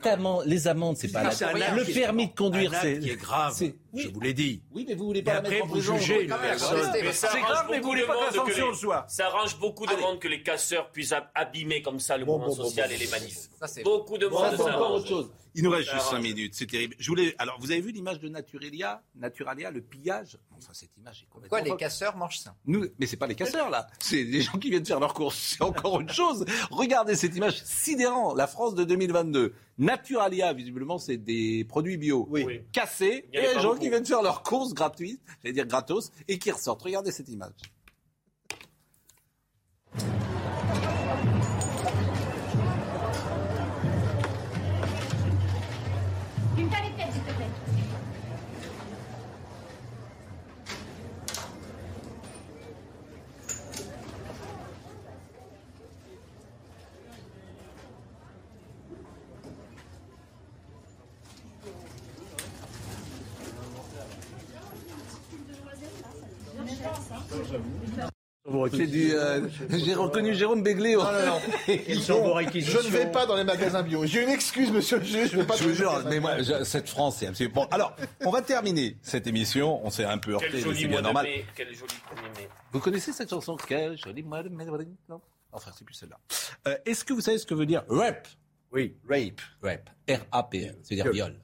[0.47, 1.49] les amendes, c'est pas à la tête.
[1.76, 2.99] Le permis de conduire, c'est.
[3.16, 3.55] grave.
[3.95, 4.62] Je vous l'ai dit.
[4.72, 5.99] Oui, mais vous voulez Et pas la après, mettre en vous prison.
[5.99, 6.82] jugez une personne.
[6.82, 8.76] ça C'est arrange grave, mais vous beaucoup voulez de pas que la sanction les- le
[8.76, 9.05] soit.
[9.09, 10.01] Ça arrange beaucoup de Allez.
[10.03, 12.95] monde que les casseurs puissent ab- abîmer comme ça le Bon, mouvement bon, social bon.
[12.95, 13.49] et les manifs.
[13.59, 15.01] Ça, c'est- Beaucoup de Ça, monde c'est ça encore arrange.
[15.01, 15.30] autre chose.
[15.55, 16.22] Il nous reste Ça juste 5 arrange.
[16.24, 16.95] minutes, c'est terrible.
[16.99, 17.34] Je voulais.
[17.36, 20.38] Alors, vous avez vu l'image de Naturalia, Naturalia, le pillage?
[20.57, 21.59] Enfin, cette image est complètement.
[21.59, 22.55] Pourquoi les casseurs mangent ça?
[22.64, 25.36] Nous, mais c'est pas les casseurs là, c'est les gens qui viennent faire leurs courses.
[25.59, 26.47] C'est encore autre chose.
[26.70, 29.53] Regardez cette image sidérante, la France de 2022.
[29.83, 32.61] Naturalia, visiblement, c'est des produits bio Oui.
[32.70, 33.80] cassés Il y en et les gens beaucoup.
[33.80, 36.83] qui viennent faire leurs courses gratuites, j'allais dire gratos, et qui ressortent.
[36.83, 37.51] Regardez cette image.
[46.59, 46.68] Une
[68.72, 69.12] C'est du.
[69.14, 70.94] euh, J'ai reconnu Jérôme Béglé.
[70.94, 72.00] Non, non, non.
[72.00, 74.05] Sont Je ne vais pas dans les magasins bio.
[74.07, 75.92] J'ai une excuse, monsieur le juge, je ne vais pas Je dans vous les jure,
[75.92, 76.28] magasins mais bio.
[76.28, 77.55] moi, je- cette France, c'est absolument.
[77.55, 79.84] Bon, alors, on va terminer cette émission.
[79.84, 81.24] On s'est un peu heurté, Quel mais joli c'est mois bien de normal.
[81.26, 81.44] mai.
[81.55, 82.48] Quel joli premier mai.
[82.72, 83.57] Vous connaissez cette chanson?
[83.57, 84.66] Quel joli mois de mai.
[85.09, 85.20] Non?
[85.53, 86.18] Enfin, c'est plus celle-là.
[86.68, 88.26] Euh, Est-ce que vous savez ce que veut dire rap
[88.72, 88.96] Oui.
[89.09, 89.40] Rape.
[89.62, 89.90] Rap.
[90.09, 90.76] R-A-P-L.
[90.82, 91.14] C'est-à-dire Viol.
[91.14, 91.40] viol.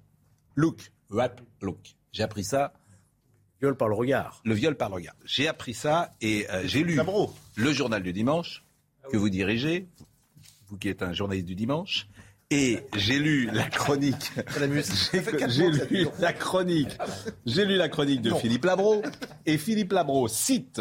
[0.56, 0.90] Look.
[1.10, 1.40] Rap.
[1.60, 1.94] Look.
[2.12, 2.72] J'ai appris ça.
[3.60, 4.40] Viol par le regard.
[4.44, 5.14] Le viol par le regard.
[5.24, 7.00] J'ai appris ça et euh, j'ai lu
[7.56, 8.64] le journal du dimanche
[9.10, 9.88] que vous dirigez,
[10.68, 12.08] vous qui êtes un journaliste du dimanche.
[12.50, 14.32] Et j'ai lu la chronique.
[15.48, 16.96] J'ai lu la chronique.
[17.44, 18.38] J'ai lu la chronique de Non.
[18.38, 19.02] Philippe Labro.
[19.46, 20.80] Et Philippe Labro cite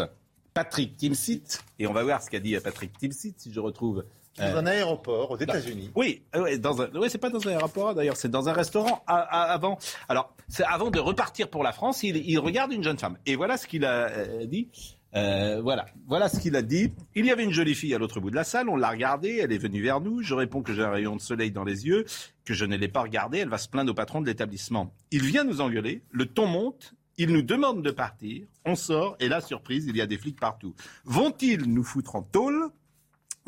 [0.54, 1.44] Patrick Timsit.
[1.78, 4.06] Et on va voir ce qu'a dit Patrick Timsit si je retrouve.
[4.38, 5.92] Dans euh, un aéroport aux États-Unis.
[5.96, 9.18] oui, euh, dans un, c'est pas dans un aéroport d'ailleurs, c'est dans un restaurant à-
[9.18, 9.78] à- avant.
[10.10, 10.34] Alors,
[10.68, 13.18] avant de repartir pour la France, il, il regarde une jeune femme.
[13.26, 14.70] Et voilà ce qu'il a euh, dit.
[15.16, 16.92] Euh, voilà, voilà ce qu'il a dit.
[17.16, 18.70] Il y avait une jolie fille à l'autre bout de la salle.
[18.70, 19.40] On l'a regardée.
[19.42, 20.22] Elle est venue vers nous.
[20.22, 22.06] Je réponds que j'ai un rayon de soleil dans les yeux,
[22.46, 23.40] que je ne l'ai pas regardée.
[23.40, 24.94] Elle va se plaindre au patron de l'établissement.
[25.12, 26.04] Il vient nous engueuler.
[26.12, 26.94] Le ton monte.
[27.20, 28.46] Il nous demande de partir.
[28.64, 30.76] On sort et là, surprise, il y a des flics partout.
[31.06, 32.70] Vont-ils nous foutre en tôle?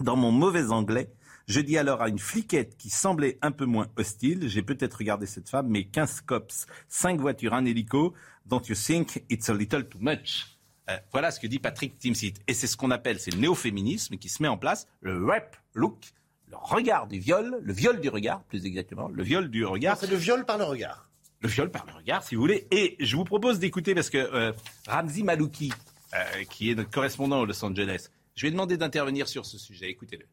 [0.03, 1.09] Dans mon mauvais anglais,
[1.47, 5.25] je dis alors à une fliquette qui semblait un peu moins hostile, j'ai peut-être regardé
[5.25, 8.13] cette femme, mais 15 cops, 5 voitures, un hélico,
[8.45, 10.57] don't you think it's a little too much?
[10.89, 12.35] Euh, Voilà ce que dit Patrick Timsit.
[12.47, 15.55] Et c'est ce qu'on appelle, c'est le néo-féminisme qui se met en place, le rap
[15.73, 15.97] look,
[16.49, 19.97] le regard du viol, le viol du regard, plus exactement, le viol du regard.
[19.97, 21.09] C'est le viol par le regard.
[21.41, 22.67] Le viol par le regard, si vous voulez.
[22.71, 24.51] Et je vous propose d'écouter, parce que euh,
[24.87, 25.71] Ramzi Malouki,
[26.13, 28.09] euh, qui est notre correspondant au Los Angeles,
[28.39, 29.89] je vais demander d'intervenir sur ce sujet.
[29.89, 30.25] Écoutez-le.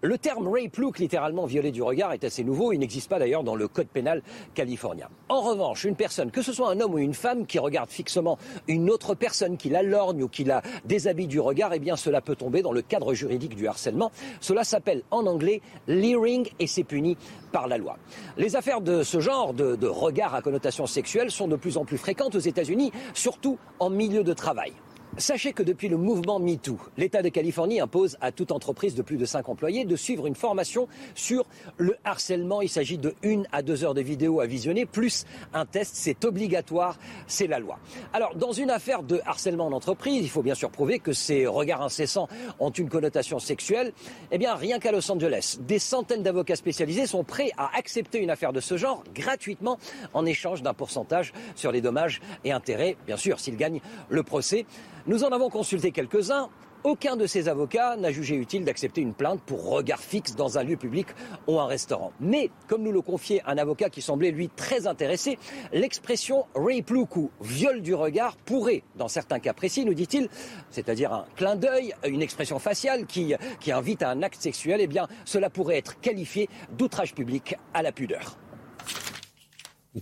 [0.00, 2.72] Le terme rape look, littéralement violet du regard, est assez nouveau.
[2.72, 4.22] Il n'existe pas d'ailleurs dans le code pénal
[4.54, 5.10] californien.
[5.28, 8.38] En revanche, une personne, que ce soit un homme ou une femme, qui regarde fixement
[8.68, 12.36] une autre personne, qui la lorgne ou qui la déshabille du regard, eh cela peut
[12.36, 14.12] tomber dans le cadre juridique du harcèlement.
[14.40, 17.18] Cela s'appelle en anglais leering et c'est puni
[17.52, 17.98] par la loi.
[18.38, 21.84] Les affaires de ce genre de, de regard à connotation sexuelle sont de plus en
[21.84, 24.72] plus fréquentes aux États-Unis, surtout en milieu de travail.
[25.16, 29.16] Sachez que depuis le mouvement MeToo, l'État de Californie impose à toute entreprise de plus
[29.16, 30.86] de 5 employés de suivre une formation
[31.16, 31.46] sur
[31.78, 32.62] le harcèlement.
[32.62, 35.96] Il s'agit de une à deux heures de vidéo à visionner, plus un test.
[35.96, 36.96] C'est obligatoire,
[37.26, 37.78] c'est la loi.
[38.12, 41.44] Alors, dans une affaire de harcèlement en entreprise, il faut bien sûr prouver que ces
[41.46, 42.28] regards incessants
[42.60, 43.92] ont une connotation sexuelle.
[44.30, 48.30] Eh bien, rien qu'à Los Angeles, des centaines d'avocats spécialisés sont prêts à accepter une
[48.30, 49.78] affaire de ce genre gratuitement
[50.14, 54.66] en échange d'un pourcentage sur les dommages et intérêts, bien sûr, s'ils gagnent le procès.
[55.06, 56.50] Nous en avons consulté quelques-uns.
[56.82, 60.62] Aucun de ces avocats n'a jugé utile d'accepter une plainte pour regard fixe dans un
[60.62, 61.08] lieu public
[61.46, 62.12] ou un restaurant.
[62.20, 65.38] Mais, comme nous le confiait un avocat qui semblait lui très intéressé,
[65.72, 70.28] l'expression rape look ou viol du regard pourrait, dans certains cas précis, nous dit-il,
[70.70, 74.86] c'est-à-dire un clin d'œil, une expression faciale qui, qui invite à un acte sexuel, eh
[74.86, 76.48] bien, cela pourrait être qualifié
[76.78, 78.38] d'outrage public à la pudeur.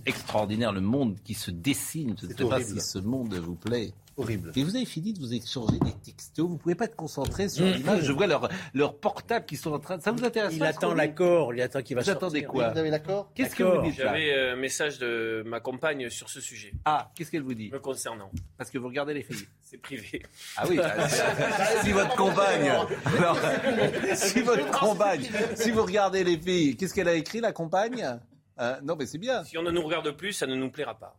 [0.05, 2.15] Extraordinaire le monde qui se dessine.
[2.21, 3.91] Je ne sais pas si ce monde vous plaît.
[4.17, 4.51] Horrible.
[4.57, 6.45] Et vous avez fini de vous échanger des textos.
[6.47, 7.69] Vous pouvez pas être concentré sur Mmh.
[7.71, 8.03] l'image.
[8.03, 10.01] Je vois leurs leur portables qui sont en train de.
[10.03, 12.49] Ça vous intéresse Il pas, attend l'accord, il attend qu'il va Vous attendez sortir.
[12.49, 16.09] quoi Vous avez l'accord Qu'est-ce que vous dites J'avais euh, un message de ma compagne
[16.09, 16.73] sur ce sujet.
[16.83, 18.29] Ah, qu'est-ce qu'elle vous dit Me concernant.
[18.57, 19.47] Parce que vous regardez les filles.
[19.63, 20.21] C'est privé.
[20.57, 21.07] Ah oui, bah,
[21.83, 22.69] si votre compagne,
[23.17, 23.37] alors,
[24.15, 28.19] si votre compagne, si vous regardez les filles, qu'est-ce qu'elle a écrit la compagne?
[28.59, 29.43] Euh, Non, mais c'est bien.
[29.43, 31.17] Si on ne nous regarde plus, ça ne nous plaira pas.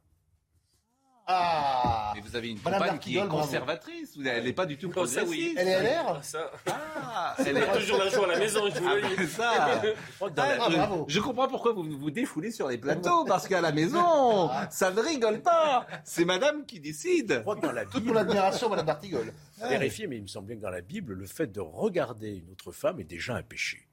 [1.33, 4.17] Ah Mais vous avez une Madame compagne qui est conservatrice.
[4.17, 5.55] Vous- Elle n'est pas du tout Oh, ça, oui.
[5.57, 6.51] Elle est LR Ça.
[6.67, 9.27] Ah, Elle est toujours la joie à la maison, je vous Ah, le ben dis.
[9.29, 9.53] ça.
[10.21, 11.05] Ah, je, bravo.
[11.09, 15.01] je comprends pourquoi vous vous défoulez sur les plateaux, parce qu'à la maison, ça ne
[15.01, 15.87] rigole pas.
[16.05, 17.33] C'est madame qui décide.
[17.35, 19.33] Je crois que dans la Toute Bible, mon admiration, Madame D'Artigol.
[19.61, 22.73] vérifier, mais il me semblait que dans la Bible, le fait de regarder une autre
[22.73, 23.87] femme est déjà un péché.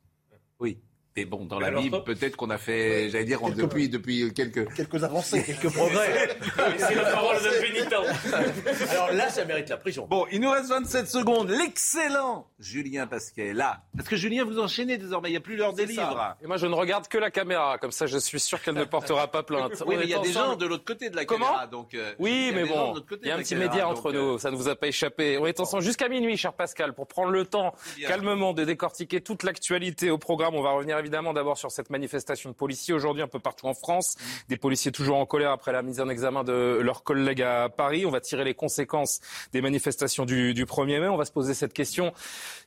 [0.60, 0.80] Oui.
[1.18, 4.32] Mais bon, dans la Alors, Bible, peut-être qu'on a fait, j'allais dire, Quelques- depuis, depuis
[4.36, 4.72] quelques...
[4.76, 5.44] Quelques avancées.
[5.48, 6.38] Quelques progrès.
[6.78, 7.92] C'est la parole d'un pénitent.
[8.92, 10.06] Alors là, ça mérite la prison.
[10.08, 11.50] Bon, il nous reste 27 secondes.
[11.50, 13.82] L'excellent Julien Pasquet, là.
[13.96, 16.36] Parce que Julien, vous enchaînez désormais, il n'y a plus l'heure des livres.
[16.44, 18.84] Et moi, je ne regarde que la caméra, comme ça, je suis sûr qu'elle ne
[18.84, 19.82] portera pas plainte.
[19.88, 21.96] Oui, mais il y a des gens de l'autre côté de la Comment caméra, donc...
[21.96, 22.94] euh, Oui, mais bon,
[23.24, 24.86] il y a un petit caméra, média entre euh, nous, ça ne vous a pas
[24.88, 25.40] échappé.
[25.40, 27.74] On est ensemble jusqu'à minuit, cher Pascal, pour prendre le temps
[28.08, 30.54] calmement de décortiquer toute l'actualité au programme.
[30.54, 33.74] On va revenir évidemment d'abord sur cette manifestation de policiers aujourd'hui un peu partout en
[33.74, 34.18] France.
[34.50, 38.06] Des policiers toujours en colère après la mise en examen de leurs collègues à Paris.
[38.06, 39.22] On va tirer les conséquences
[39.54, 41.08] des manifestations du, du 1er mai.
[41.08, 42.14] On va se poser cette question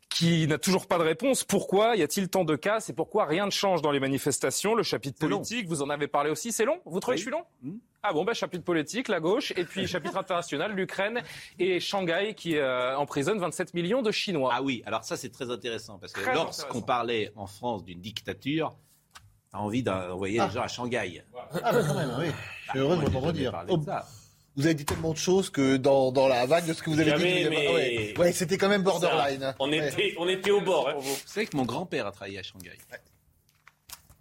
[0.09, 1.45] qui n'a toujours pas de réponse.
[1.45, 2.81] Pourquoi y a-t-il tant de cas?
[2.81, 4.75] C'est pourquoi rien ne change dans les manifestations?
[4.75, 6.81] Le chapitre politique, vous en avez parlé aussi, c'est long?
[6.87, 7.45] Vous trouvez que je suis long?
[7.63, 7.77] Hmm.
[8.03, 11.21] Ah bon, bah, chapitre politique, la gauche, et puis chapitre international, l'Ukraine
[11.59, 14.53] et Shanghai qui euh, emprisonne 27 millions de Chinois.
[14.55, 18.75] Ah oui, alors ça c'est très intéressant parce que lorsqu'on parlait en France d'une dictature,
[19.53, 21.23] t'as envie d'envoyer les gens à Shanghai.
[21.63, 22.27] Ah, bah quand même, oui.
[22.65, 23.65] Je suis heureux de Moi, vous j'ai entendre jamais dire.
[23.69, 24.07] Oh, de ça.
[24.57, 26.99] Vous avez dit tellement de choses que dans, dans la vague de ce que vous
[27.01, 29.41] avez Jamais, dit, mais- ouais, Ouais, c'était quand même borderline.
[29.41, 29.89] Ça, on, Ouais.
[29.89, 30.89] était, on était au bord.
[30.89, 30.95] hein.
[30.99, 32.73] Vous savez que mon grand-père a travaillé à Shanghai.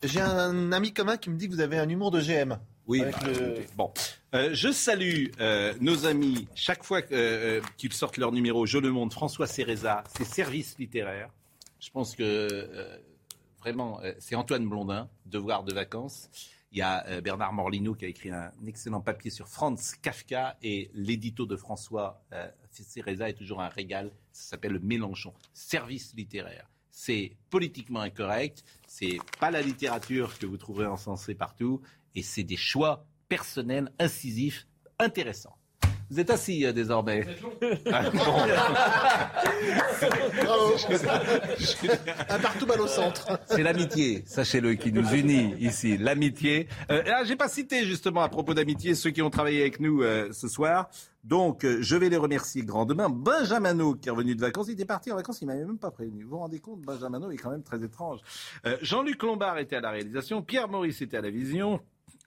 [0.04, 2.60] J'ai un ami commun qui me dit que vous avez un humour de GM.
[2.90, 3.94] Oui, bah, le- bon.
[4.34, 8.92] Euh, je salue euh, nos amis, chaque fois euh, qu'ils sortent leur numéro, Je le
[8.92, 11.30] montre, François Céréza, ses services littéraires.
[11.80, 13.00] Je pense que
[13.60, 16.30] vraiment, c'est Antoine Blondin, Devoir de vacances.
[16.72, 20.92] Il y a Bernard Morlino qui a écrit un excellent papier sur Franz Kafka et
[20.94, 22.22] l'édito de François
[22.72, 24.12] Céréza est toujours un régal.
[24.34, 25.34] Ça s'appelle le Mélenchon.
[25.54, 26.68] Service littéraire.
[26.92, 28.64] C'est politiquement incorrect.
[28.88, 31.82] C'est pas la littérature que vous trouverez encensée partout.
[32.16, 35.56] Et c'est des choix personnels, incisifs, intéressants.
[36.12, 37.24] Vous êtes assis euh, désormais.
[37.92, 38.18] Ah, bon.
[40.44, 40.74] Bravo.
[42.30, 43.40] un partout balle au centre.
[43.46, 45.98] C'est l'amitié, sachez-le, qui nous unit ici.
[46.00, 46.68] L'amitié.
[46.90, 50.02] Euh, là, j'ai pas cité justement à propos d'amitié ceux qui ont travaillé avec nous
[50.02, 50.90] euh, ce soir.
[51.24, 53.10] Donc, euh, je vais les remercier grandement.
[53.10, 55.92] Benjamino, qui est revenu de vacances, il était parti en vacances, il m'avait même pas
[55.92, 56.24] prévenu.
[56.24, 58.22] Vous vous rendez compte, Benjamino est quand même très étrange.
[58.66, 61.82] Euh, Jean-Luc Lombard était à la réalisation, Pierre Maurice était à la vision.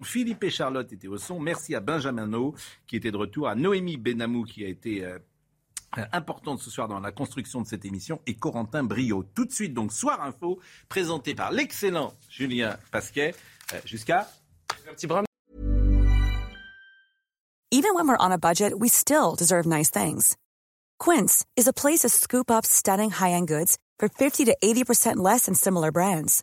[0.04, 1.40] Philippe et Charlotte étaient au son.
[1.40, 2.54] Merci à Benjamino
[2.86, 5.18] qui était de retour, à Noémie Benamou qui a été euh,
[5.98, 9.24] euh, importante ce soir dans la construction de cette émission et Corentin Brio.
[9.34, 13.34] Tout de suite, donc, Soir Info, présenté par l'excellent Julien Pasquet,
[13.74, 14.28] euh, jusqu'à...
[14.88, 15.06] Un petit
[17.70, 20.36] Even when we're on a budget, we still deserve nice things.
[20.98, 25.46] Quince is a place to scoop up stunning high-end goods for 50 to 80% less
[25.46, 26.42] than similar brands.